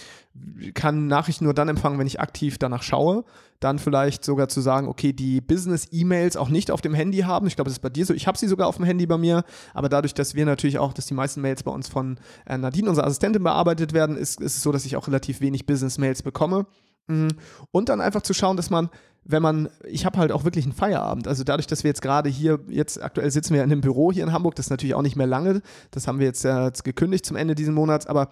kann 0.73 1.05
Nachrichten 1.05 1.43
nur 1.43 1.53
dann 1.53 1.69
empfangen, 1.69 1.99
wenn 1.99 2.07
ich 2.07 2.19
aktiv 2.19 2.57
danach 2.57 2.81
schaue. 2.81 3.25
Dann 3.59 3.77
vielleicht 3.77 4.25
sogar 4.25 4.47
zu 4.47 4.61
sagen, 4.61 4.87
okay, 4.87 5.13
die 5.13 5.39
Business-E-Mails 5.39 6.35
auch 6.35 6.49
nicht 6.49 6.71
auf 6.71 6.81
dem 6.81 6.95
Handy 6.95 7.19
haben. 7.19 7.45
Ich 7.45 7.55
glaube, 7.55 7.69
das 7.69 7.77
ist 7.77 7.81
bei 7.81 7.89
dir 7.89 8.07
so. 8.07 8.15
Ich 8.15 8.25
habe 8.25 8.39
sie 8.39 8.47
sogar 8.47 8.67
auf 8.67 8.77
dem 8.77 8.85
Handy 8.85 9.05
bei 9.05 9.19
mir, 9.19 9.43
aber 9.75 9.87
dadurch, 9.87 10.15
dass 10.15 10.33
wir 10.33 10.47
natürlich 10.47 10.79
auch, 10.79 10.93
dass 10.93 11.05
die 11.05 11.13
meisten 11.13 11.41
Mails 11.41 11.61
bei 11.61 11.71
uns 11.71 11.87
von 11.87 12.19
äh, 12.47 12.57
Nadine, 12.57 12.89
unserer 12.89 13.05
Assistentin, 13.05 13.43
bearbeitet 13.43 13.93
werden, 13.93 14.17
ist, 14.17 14.41
ist 14.41 14.57
es 14.57 14.63
so, 14.63 14.71
dass 14.71 14.85
ich 14.85 14.97
auch 14.97 15.07
relativ 15.07 15.41
wenig 15.41 15.67
Business-Mails 15.67 16.23
bekomme. 16.23 16.65
Mhm. 17.07 17.29
Und 17.71 17.89
dann 17.89 18.01
einfach 18.01 18.21
zu 18.21 18.33
schauen, 18.33 18.57
dass 18.57 18.69
man, 18.69 18.89
wenn 19.23 19.41
man, 19.41 19.69
ich 19.83 20.05
habe 20.05 20.17
halt 20.17 20.31
auch 20.31 20.43
wirklich 20.43 20.65
einen 20.65 20.73
Feierabend. 20.73 21.27
Also 21.27 21.43
dadurch, 21.43 21.67
dass 21.67 21.83
wir 21.83 21.89
jetzt 21.89 22.01
gerade 22.01 22.29
hier, 22.29 22.59
jetzt 22.67 23.01
aktuell 23.01 23.31
sitzen 23.31 23.53
wir 23.53 23.63
in 23.63 23.71
einem 23.71 23.81
Büro 23.81 24.11
hier 24.11 24.23
in 24.23 24.31
Hamburg, 24.31 24.55
das 24.55 24.67
ist 24.67 24.71
natürlich 24.71 24.95
auch 24.95 25.01
nicht 25.01 25.15
mehr 25.15 25.27
lange. 25.27 25.61
Das 25.91 26.07
haben 26.07 26.19
wir 26.19 26.25
jetzt, 26.25 26.45
äh, 26.45 26.65
jetzt 26.65 26.83
gekündigt 26.83 27.25
zum 27.25 27.37
Ende 27.37 27.55
dieses 27.55 27.73
Monats, 27.73 28.05
aber 28.05 28.29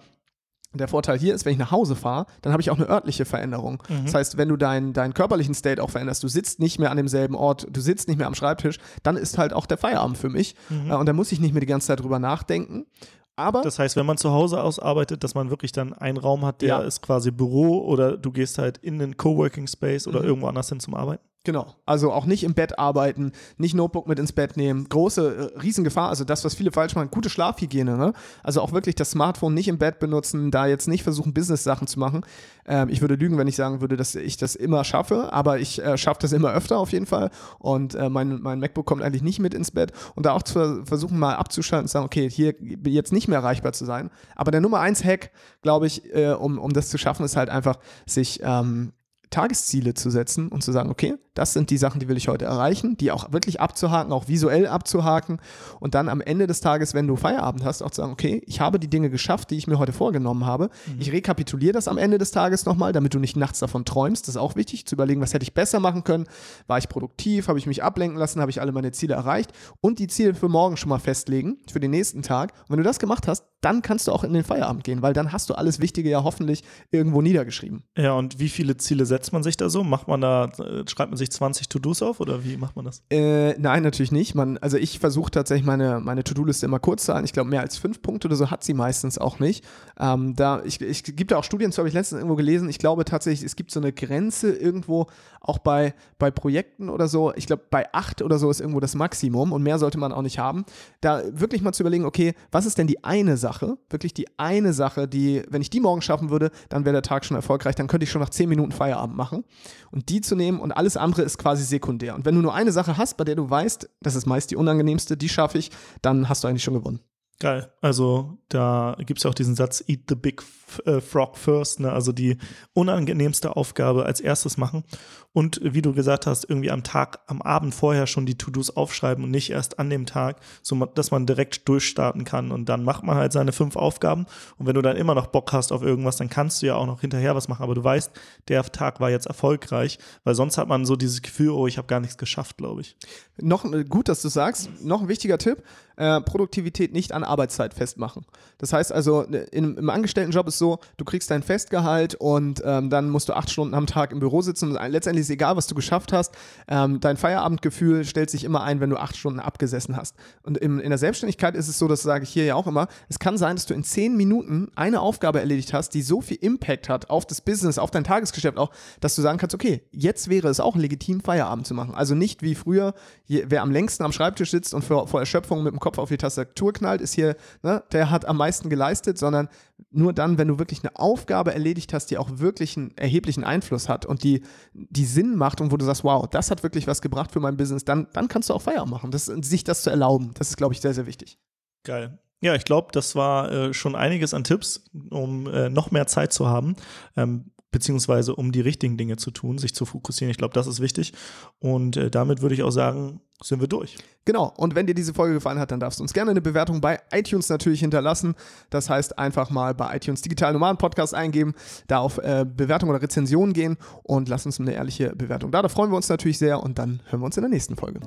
der 0.74 0.88
Vorteil 0.88 1.18
hier 1.18 1.34
ist, 1.34 1.44
wenn 1.44 1.52
ich 1.52 1.58
nach 1.58 1.70
Hause 1.70 1.94
fahre, 1.96 2.26
dann 2.42 2.52
habe 2.52 2.60
ich 2.60 2.70
auch 2.70 2.78
eine 2.78 2.88
örtliche 2.88 3.24
Veränderung. 3.24 3.82
Mhm. 3.88 4.04
Das 4.04 4.14
heißt, 4.14 4.36
wenn 4.36 4.48
du 4.48 4.56
deinen 4.56 4.92
dein 4.92 5.14
körperlichen 5.14 5.54
State 5.54 5.82
auch 5.82 5.90
veränderst, 5.90 6.22
du 6.22 6.28
sitzt 6.28 6.60
nicht 6.60 6.78
mehr 6.78 6.90
an 6.90 6.96
demselben 6.96 7.34
Ort, 7.34 7.66
du 7.70 7.80
sitzt 7.80 8.08
nicht 8.08 8.18
mehr 8.18 8.26
am 8.26 8.34
Schreibtisch, 8.34 8.78
dann 9.02 9.16
ist 9.16 9.38
halt 9.38 9.52
auch 9.52 9.66
der 9.66 9.78
Feierabend 9.78 10.18
für 10.18 10.28
mich. 10.28 10.56
Mhm. 10.68 10.90
Äh, 10.90 10.94
und 10.94 11.06
da 11.06 11.12
muss 11.12 11.32
ich 11.32 11.40
nicht 11.40 11.52
mehr 11.52 11.60
die 11.60 11.66
ganze 11.66 11.88
Zeit 11.88 12.00
drüber 12.00 12.18
nachdenken. 12.18 12.86
Aber 13.36 13.62
das 13.62 13.78
heißt, 13.78 13.96
wenn 13.96 14.06
man 14.06 14.16
zu 14.16 14.30
Hause 14.30 14.62
ausarbeitet, 14.62 15.24
dass 15.24 15.34
man 15.34 15.50
wirklich 15.50 15.72
dann 15.72 15.92
einen 15.92 16.18
Raum 16.18 16.44
hat, 16.44 16.62
der 16.62 16.68
ja. 16.68 16.78
ist 16.80 17.02
quasi 17.02 17.30
Büro 17.30 17.78
oder 17.84 18.16
du 18.16 18.30
gehst 18.30 18.58
halt 18.58 18.78
in 18.78 18.98
den 18.98 19.16
Coworking 19.16 19.66
Space 19.66 20.06
oder 20.06 20.20
mhm. 20.20 20.26
irgendwo 20.26 20.46
anders 20.46 20.68
hin 20.68 20.80
zum 20.80 20.94
Arbeiten. 20.94 21.24
Genau. 21.46 21.74
Also 21.84 22.10
auch 22.10 22.24
nicht 22.24 22.42
im 22.42 22.54
Bett 22.54 22.78
arbeiten, 22.78 23.32
nicht 23.58 23.74
Notebook 23.74 24.08
mit 24.08 24.18
ins 24.18 24.32
Bett 24.32 24.56
nehmen. 24.56 24.88
Große 24.88 25.52
äh, 25.54 25.58
Riesengefahr. 25.60 26.08
Also 26.08 26.24
das, 26.24 26.42
was 26.42 26.54
viele 26.54 26.72
falsch 26.72 26.94
machen, 26.94 27.10
gute 27.10 27.28
Schlafhygiene. 27.28 27.98
Ne? 27.98 28.14
Also 28.42 28.62
auch 28.62 28.72
wirklich 28.72 28.94
das 28.94 29.10
Smartphone 29.10 29.52
nicht 29.52 29.68
im 29.68 29.76
Bett 29.76 29.98
benutzen, 29.98 30.50
da 30.50 30.66
jetzt 30.66 30.88
nicht 30.88 31.02
versuchen, 31.02 31.34
Business-Sachen 31.34 31.86
zu 31.86 32.00
machen. 32.00 32.24
Ähm, 32.64 32.88
ich 32.88 33.02
würde 33.02 33.16
lügen, 33.16 33.36
wenn 33.36 33.46
ich 33.46 33.56
sagen 33.56 33.82
würde, 33.82 33.98
dass 33.98 34.14
ich 34.14 34.38
das 34.38 34.54
immer 34.54 34.84
schaffe, 34.84 35.34
aber 35.34 35.58
ich 35.58 35.82
äh, 35.82 35.98
schaffe 35.98 36.20
das 36.22 36.32
immer 36.32 36.50
öfter 36.50 36.78
auf 36.78 36.92
jeden 36.92 37.04
Fall. 37.04 37.30
Und 37.58 37.94
äh, 37.94 38.08
mein, 38.08 38.40
mein 38.40 38.58
MacBook 38.58 38.86
kommt 38.86 39.02
eigentlich 39.02 39.22
nicht 39.22 39.38
mit 39.38 39.52
ins 39.52 39.70
Bett. 39.70 39.92
Und 40.14 40.24
da 40.24 40.32
auch 40.32 40.42
zu 40.42 40.82
versuchen, 40.86 41.18
mal 41.18 41.34
abzuschalten 41.34 41.84
und 41.84 41.88
zu 41.88 41.92
sagen, 41.92 42.06
okay, 42.06 42.30
hier 42.30 42.54
jetzt 42.86 43.12
nicht 43.12 43.28
mehr 43.28 43.40
erreichbar 43.40 43.74
zu 43.74 43.84
sein. 43.84 44.08
Aber 44.34 44.50
der 44.50 44.62
Nummer 44.62 44.80
eins 44.80 45.04
Hack, 45.04 45.30
glaube 45.60 45.86
ich, 45.88 46.10
äh, 46.14 46.32
um, 46.32 46.58
um 46.58 46.72
das 46.72 46.88
zu 46.88 46.96
schaffen, 46.96 47.22
ist 47.22 47.36
halt 47.36 47.50
einfach, 47.50 47.76
sich 48.06 48.40
ähm, 48.42 48.92
Tagesziele 49.34 49.94
zu 49.94 50.10
setzen 50.10 50.48
und 50.48 50.62
zu 50.62 50.70
sagen, 50.70 50.90
okay, 50.90 51.14
das 51.34 51.52
sind 51.52 51.70
die 51.70 51.76
Sachen, 51.76 51.98
die 51.98 52.06
will 52.06 52.16
ich 52.16 52.28
heute 52.28 52.44
erreichen, 52.44 52.96
die 52.96 53.10
auch 53.10 53.32
wirklich 53.32 53.60
abzuhaken, 53.60 54.12
auch 54.12 54.28
visuell 54.28 54.68
abzuhaken 54.68 55.40
und 55.80 55.96
dann 55.96 56.08
am 56.08 56.20
Ende 56.20 56.46
des 56.46 56.60
Tages, 56.60 56.94
wenn 56.94 57.08
du 57.08 57.16
Feierabend 57.16 57.64
hast, 57.64 57.82
auch 57.82 57.90
zu 57.90 58.02
sagen, 58.02 58.12
okay, 58.12 58.42
ich 58.46 58.60
habe 58.60 58.78
die 58.78 58.88
Dinge 58.88 59.10
geschafft, 59.10 59.50
die 59.50 59.56
ich 59.56 59.66
mir 59.66 59.78
heute 59.78 59.92
vorgenommen 59.92 60.46
habe. 60.46 60.70
Mhm. 60.86 61.00
Ich 61.00 61.10
rekapituliere 61.10 61.72
das 61.72 61.88
am 61.88 61.98
Ende 61.98 62.18
des 62.18 62.30
Tages 62.30 62.64
nochmal, 62.64 62.92
damit 62.92 63.12
du 63.12 63.18
nicht 63.18 63.36
nachts 63.36 63.58
davon 63.58 63.84
träumst. 63.84 64.28
Das 64.28 64.36
ist 64.36 64.40
auch 64.40 64.54
wichtig, 64.54 64.86
zu 64.86 64.94
überlegen, 64.94 65.20
was 65.20 65.34
hätte 65.34 65.42
ich 65.42 65.52
besser 65.52 65.80
machen 65.80 66.04
können. 66.04 66.26
War 66.68 66.78
ich 66.78 66.88
produktiv? 66.88 67.48
Habe 67.48 67.58
ich 67.58 67.66
mich 67.66 67.82
ablenken 67.82 68.18
lassen? 68.18 68.40
Habe 68.40 68.52
ich 68.52 68.60
alle 68.60 68.70
meine 68.70 68.92
Ziele 68.92 69.14
erreicht? 69.14 69.50
Und 69.80 69.98
die 69.98 70.06
Ziele 70.06 70.34
für 70.34 70.48
morgen 70.48 70.76
schon 70.76 70.90
mal 70.90 71.00
festlegen, 71.00 71.58
für 71.72 71.80
den 71.80 71.90
nächsten 71.90 72.22
Tag. 72.22 72.52
Und 72.62 72.70
wenn 72.70 72.78
du 72.78 72.84
das 72.84 73.00
gemacht 73.00 73.26
hast, 73.26 73.44
dann 73.64 73.82
kannst 73.82 74.08
du 74.08 74.12
auch 74.12 74.24
in 74.24 74.32
den 74.32 74.44
Feierabend 74.44 74.84
gehen, 74.84 75.00
weil 75.02 75.14
dann 75.14 75.32
hast 75.32 75.48
du 75.48 75.54
alles 75.54 75.80
Wichtige 75.80 76.10
ja 76.10 76.22
hoffentlich 76.22 76.62
irgendwo 76.90 77.22
niedergeschrieben. 77.22 77.82
Ja, 77.96 78.12
und 78.12 78.38
wie 78.38 78.48
viele 78.48 78.76
Ziele 78.76 79.06
setzt 79.06 79.32
man 79.32 79.42
sich 79.42 79.56
da 79.56 79.68
so? 79.68 79.82
Macht 79.82 80.06
man 80.06 80.20
da, 80.20 80.46
äh, 80.58 80.84
schreibt 80.86 81.10
man 81.10 81.16
sich 81.16 81.30
20 81.30 81.68
To-Dos 81.68 82.02
auf 82.02 82.20
oder 82.20 82.44
wie 82.44 82.56
macht 82.56 82.76
man 82.76 82.84
das? 82.84 83.02
Äh, 83.10 83.58
nein, 83.58 83.82
natürlich 83.82 84.12
nicht. 84.12 84.34
Man, 84.34 84.58
also 84.58 84.76
ich 84.76 84.98
versuche 84.98 85.30
tatsächlich 85.30 85.66
meine, 85.66 86.00
meine 86.00 86.24
To-Do-Liste 86.24 86.66
immer 86.66 86.78
kurz 86.78 87.06
zu 87.06 87.14
halten. 87.14 87.24
Ich 87.24 87.32
glaube, 87.32 87.48
mehr 87.48 87.60
als 87.60 87.78
fünf 87.78 88.02
Punkte 88.02 88.28
oder 88.28 88.36
so 88.36 88.50
hat 88.50 88.64
sie 88.64 88.74
meistens 88.74 89.18
auch 89.18 89.38
nicht. 89.38 89.64
Ähm, 89.98 90.34
da, 90.36 90.62
ich, 90.64 90.80
ich 90.80 91.02
gibt 91.02 91.30
da 91.30 91.38
auch 91.38 91.44
Studien 91.44 91.72
zu, 91.72 91.78
habe 91.78 91.88
ich 91.88 91.94
letztens 91.94 92.20
irgendwo 92.20 92.36
gelesen. 92.36 92.68
Ich 92.68 92.78
glaube 92.78 93.04
tatsächlich, 93.04 93.46
es 93.46 93.56
gibt 93.56 93.70
so 93.70 93.80
eine 93.80 93.92
Grenze 93.92 94.52
irgendwo, 94.52 95.06
auch 95.40 95.58
bei, 95.58 95.94
bei 96.18 96.30
Projekten 96.30 96.88
oder 96.88 97.06
so. 97.06 97.32
Ich 97.34 97.46
glaube, 97.46 97.62
bei 97.70 97.92
acht 97.92 98.22
oder 98.22 98.38
so 98.38 98.50
ist 98.50 98.60
irgendwo 98.60 98.80
das 98.80 98.94
Maximum 98.94 99.52
und 99.52 99.62
mehr 99.62 99.78
sollte 99.78 99.98
man 99.98 100.12
auch 100.12 100.22
nicht 100.22 100.38
haben. 100.38 100.64
Da 101.00 101.22
wirklich 101.30 101.62
mal 101.62 101.72
zu 101.72 101.82
überlegen, 101.82 102.04
okay, 102.04 102.34
was 102.50 102.66
ist 102.66 102.78
denn 102.78 102.86
die 102.86 103.04
eine 103.04 103.36
Sache, 103.36 103.53
wirklich 103.62 104.14
die 104.14 104.26
eine 104.38 104.72
Sache, 104.72 105.08
die, 105.08 105.42
wenn 105.48 105.62
ich 105.62 105.70
die 105.70 105.80
morgen 105.80 106.02
schaffen 106.02 106.30
würde, 106.30 106.50
dann 106.68 106.84
wäre 106.84 106.94
der 106.94 107.02
Tag 107.02 107.24
schon 107.24 107.36
erfolgreich, 107.36 107.74
dann 107.74 107.86
könnte 107.86 108.04
ich 108.04 108.10
schon 108.10 108.20
nach 108.20 108.30
zehn 108.30 108.48
Minuten 108.48 108.72
Feierabend 108.72 109.16
machen. 109.16 109.44
Und 109.90 110.08
die 110.08 110.20
zu 110.20 110.36
nehmen 110.36 110.60
und 110.60 110.72
alles 110.72 110.96
andere 110.96 111.22
ist 111.22 111.38
quasi 111.38 111.64
sekundär. 111.64 112.14
Und 112.14 112.24
wenn 112.24 112.34
du 112.34 112.40
nur 112.40 112.54
eine 112.54 112.72
Sache 112.72 112.96
hast, 112.96 113.16
bei 113.16 113.24
der 113.24 113.36
du 113.36 113.48
weißt, 113.48 113.88
das 114.00 114.14
ist 114.14 114.26
meist 114.26 114.50
die 114.50 114.56
unangenehmste, 114.56 115.16
die 115.16 115.28
schaffe 115.28 115.58
ich, 115.58 115.70
dann 116.02 116.28
hast 116.28 116.44
du 116.44 116.48
eigentlich 116.48 116.64
schon 116.64 116.74
gewonnen. 116.74 117.00
Geil. 117.40 117.70
Also 117.80 118.38
da 118.48 118.96
gibt 119.00 119.18
es 119.18 119.24
ja 119.24 119.30
auch 119.30 119.34
diesen 119.34 119.56
Satz, 119.56 119.82
eat 119.88 120.02
the 120.08 120.14
big 120.14 120.42
äh, 120.84 121.00
frog 121.00 121.36
first, 121.36 121.80
ne? 121.80 121.92
also 121.92 122.12
die 122.12 122.38
unangenehmste 122.72 123.56
Aufgabe 123.56 124.06
als 124.06 124.20
erstes 124.20 124.56
machen. 124.56 124.84
Und 125.32 125.60
wie 125.62 125.82
du 125.82 125.92
gesagt 125.92 126.26
hast, 126.26 126.48
irgendwie 126.48 126.70
am 126.70 126.84
Tag, 126.84 127.18
am 127.26 127.42
Abend 127.42 127.74
vorher 127.74 128.06
schon 128.06 128.24
die 128.24 128.38
To-Dos 128.38 128.76
aufschreiben 128.76 129.24
und 129.24 129.32
nicht 129.32 129.50
erst 129.50 129.80
an 129.80 129.90
dem 129.90 130.06
Tag, 130.06 130.36
so 130.62 130.76
dass 130.86 131.10
man 131.10 131.26
direkt 131.26 131.68
durchstarten 131.68 132.24
kann. 132.24 132.52
Und 132.52 132.68
dann 132.68 132.84
macht 132.84 133.02
man 133.02 133.16
halt 133.16 133.32
seine 133.32 133.50
fünf 133.50 133.74
Aufgaben. 133.74 134.26
Und 134.58 134.66
wenn 134.66 134.76
du 134.76 134.82
dann 134.82 134.96
immer 134.96 135.16
noch 135.16 135.26
Bock 135.26 135.52
hast 135.52 135.72
auf 135.72 135.82
irgendwas, 135.82 136.16
dann 136.16 136.30
kannst 136.30 136.62
du 136.62 136.66
ja 136.66 136.76
auch 136.76 136.86
noch 136.86 137.00
hinterher 137.00 137.34
was 137.34 137.48
machen. 137.48 137.64
Aber 137.64 137.74
du 137.74 137.82
weißt, 137.82 138.12
der 138.46 138.62
Tag 138.62 139.00
war 139.00 139.10
jetzt 139.10 139.26
erfolgreich, 139.26 139.98
weil 140.22 140.36
sonst 140.36 140.56
hat 140.56 140.68
man 140.68 140.86
so 140.86 140.94
dieses 140.94 141.20
Gefühl, 141.20 141.50
oh, 141.50 141.66
ich 141.66 141.78
habe 141.78 141.88
gar 141.88 141.98
nichts 141.98 142.16
geschafft, 142.16 142.56
glaube 142.56 142.82
ich. 142.82 142.96
Noch 143.36 143.64
äh, 143.64 143.82
gut, 143.82 144.08
dass 144.08 144.22
du 144.22 144.28
sagst. 144.28 144.70
Noch 144.84 145.02
ein 145.02 145.08
wichtiger 145.08 145.38
Tipp: 145.38 145.64
äh, 145.96 146.20
Produktivität 146.20 146.92
nicht 146.92 147.12
an 147.12 147.24
Arbeitszeit 147.24 147.74
festmachen. 147.74 148.24
Das 148.58 148.72
heißt 148.72 148.92
also, 148.92 149.22
in, 149.22 149.76
im 149.76 149.90
Angestelltenjob 149.90 150.48
ist 150.48 150.58
so, 150.58 150.78
du 150.96 151.04
kriegst 151.04 151.30
dein 151.30 151.42
Festgehalt 151.42 152.14
und 152.14 152.62
ähm, 152.64 152.90
dann 152.90 153.10
musst 153.10 153.28
du 153.28 153.34
acht 153.34 153.50
Stunden 153.50 153.74
am 153.74 153.86
Tag 153.86 154.12
im 154.12 154.20
Büro 154.20 154.42
sitzen 154.42 154.70
und 154.70 154.90
letztendlich 154.90 155.22
ist 155.22 155.30
egal, 155.30 155.56
was 155.56 155.66
du 155.66 155.74
geschafft 155.74 156.12
hast. 156.12 156.34
Ähm, 156.68 157.00
dein 157.00 157.16
Feierabendgefühl 157.16 158.04
stellt 158.04 158.30
sich 158.30 158.44
immer 158.44 158.62
ein, 158.62 158.80
wenn 158.80 158.90
du 158.90 158.96
acht 158.96 159.16
Stunden 159.16 159.40
abgesessen 159.40 159.96
hast. 159.96 160.16
Und 160.42 160.58
im, 160.58 160.80
in 160.80 160.90
der 160.90 160.98
Selbstständigkeit 160.98 161.54
ist 161.56 161.68
es 161.68 161.78
so, 161.78 161.88
das 161.88 162.02
sage 162.02 162.24
ich 162.24 162.30
hier 162.30 162.44
ja 162.44 162.54
auch 162.54 162.66
immer, 162.66 162.88
es 163.08 163.18
kann 163.18 163.38
sein, 163.38 163.56
dass 163.56 163.66
du 163.66 163.74
in 163.74 163.84
zehn 163.84 164.16
Minuten 164.16 164.70
eine 164.74 165.00
Aufgabe 165.00 165.40
erledigt 165.40 165.72
hast, 165.72 165.90
die 165.90 166.02
so 166.02 166.20
viel 166.20 166.38
Impact 166.40 166.88
hat 166.88 167.10
auf 167.10 167.26
das 167.26 167.40
Business, 167.40 167.78
auf 167.78 167.90
dein 167.90 168.04
Tagesgeschäft 168.04 168.58
auch, 168.58 168.70
dass 169.00 169.14
du 169.14 169.22
sagen 169.22 169.38
kannst, 169.38 169.54
okay, 169.54 169.82
jetzt 169.92 170.28
wäre 170.28 170.48
es 170.48 170.60
auch 170.60 170.76
legitim, 170.76 171.20
Feierabend 171.20 171.66
zu 171.66 171.74
machen. 171.74 171.94
Also 171.94 172.14
nicht 172.14 172.42
wie 172.42 172.54
früher, 172.54 172.94
wer 173.26 173.62
am 173.62 173.70
längsten 173.70 174.04
am 174.04 174.12
Schreibtisch 174.12 174.50
sitzt 174.50 174.74
und 174.74 174.84
vor, 174.84 175.08
vor 175.08 175.20
Erschöpfung 175.20 175.62
mit 175.62 175.72
dem 175.72 175.80
Kopf 175.84 175.98
auf 175.98 176.08
die 176.08 176.16
Tastatur 176.16 176.72
knallt, 176.72 177.02
ist 177.02 177.12
hier, 177.12 177.36
ne, 177.62 177.84
der 177.92 178.10
hat 178.10 178.24
am 178.24 178.38
meisten 178.38 178.70
geleistet, 178.70 179.18
sondern 179.18 179.50
nur 179.90 180.14
dann, 180.14 180.38
wenn 180.38 180.48
du 180.48 180.58
wirklich 180.58 180.82
eine 180.82 180.96
Aufgabe 180.96 181.52
erledigt 181.52 181.92
hast, 181.92 182.06
die 182.06 182.16
auch 182.16 182.38
wirklich 182.38 182.78
einen 182.78 182.96
erheblichen 182.96 183.44
Einfluss 183.44 183.90
hat 183.90 184.06
und 184.06 184.24
die, 184.24 184.42
die 184.72 185.04
Sinn 185.04 185.36
macht 185.36 185.60
und 185.60 185.72
wo 185.72 185.76
du 185.76 185.84
sagst, 185.84 186.02
wow, 186.02 186.26
das 186.26 186.50
hat 186.50 186.62
wirklich 186.62 186.86
was 186.86 187.02
gebracht 187.02 187.32
für 187.32 187.40
mein 187.40 187.58
Business, 187.58 187.84
dann, 187.84 188.08
dann 188.14 188.28
kannst 188.28 188.48
du 188.48 188.54
auch 188.54 188.62
Feierabend 188.62 188.92
machen. 188.92 189.10
Das, 189.10 189.26
sich 189.26 189.62
das 189.62 189.82
zu 189.82 189.90
erlauben, 189.90 190.30
das 190.38 190.48
ist, 190.48 190.56
glaube 190.56 190.72
ich, 190.72 190.80
sehr, 190.80 190.94
sehr 190.94 191.06
wichtig. 191.06 191.38
Geil. 191.84 192.18
Ja, 192.40 192.54
ich 192.54 192.64
glaube, 192.64 192.88
das 192.92 193.14
war 193.14 193.52
äh, 193.52 193.74
schon 193.74 193.94
einiges 193.94 194.32
an 194.32 194.44
Tipps, 194.44 194.84
um 195.10 195.46
äh, 195.46 195.68
noch 195.68 195.90
mehr 195.90 196.06
Zeit 196.06 196.32
zu 196.32 196.46
haben. 196.46 196.76
Ähm, 197.14 197.50
beziehungsweise 197.74 198.36
um 198.36 198.52
die 198.52 198.60
richtigen 198.60 198.96
Dinge 198.96 199.16
zu 199.16 199.32
tun, 199.32 199.58
sich 199.58 199.74
zu 199.74 199.84
fokussieren. 199.84 200.30
Ich 200.30 200.38
glaube, 200.38 200.54
das 200.54 200.68
ist 200.68 200.78
wichtig. 200.78 201.12
Und 201.58 201.96
äh, 201.96 202.08
damit 202.08 202.40
würde 202.40 202.54
ich 202.54 202.62
auch 202.62 202.70
sagen, 202.70 203.20
sind 203.42 203.60
wir 203.60 203.66
durch. 203.66 203.98
Genau. 204.24 204.54
Und 204.56 204.76
wenn 204.76 204.86
dir 204.86 204.94
diese 204.94 205.12
Folge 205.12 205.34
gefallen 205.34 205.58
hat, 205.58 205.72
dann 205.72 205.80
darfst 205.80 205.98
du 205.98 206.04
uns 206.04 206.12
gerne 206.12 206.30
eine 206.30 206.40
Bewertung 206.40 206.80
bei 206.80 207.00
iTunes 207.10 207.48
natürlich 207.48 207.80
hinterlassen. 207.80 208.36
Das 208.70 208.88
heißt, 208.88 209.18
einfach 209.18 209.50
mal 209.50 209.74
bei 209.74 209.96
iTunes 209.96 210.22
Digital 210.22 210.52
Nomaden 210.52 210.78
Podcast 210.78 211.16
eingeben, 211.16 211.52
da 211.88 211.98
auf 211.98 212.18
äh, 212.18 212.46
Bewertung 212.48 212.90
oder 212.90 213.02
Rezension 213.02 213.52
gehen 213.52 213.76
und 214.04 214.28
lass 214.28 214.46
uns 214.46 214.60
eine 214.60 214.72
ehrliche 214.72 215.16
Bewertung 215.16 215.50
da. 215.50 215.60
Da 215.60 215.68
freuen 215.68 215.90
wir 215.90 215.96
uns 215.96 216.08
natürlich 216.08 216.38
sehr 216.38 216.62
und 216.62 216.78
dann 216.78 217.00
hören 217.10 217.22
wir 217.22 217.26
uns 217.26 217.36
in 217.36 217.42
der 217.42 217.50
nächsten 217.50 217.74
Folge. 217.74 217.98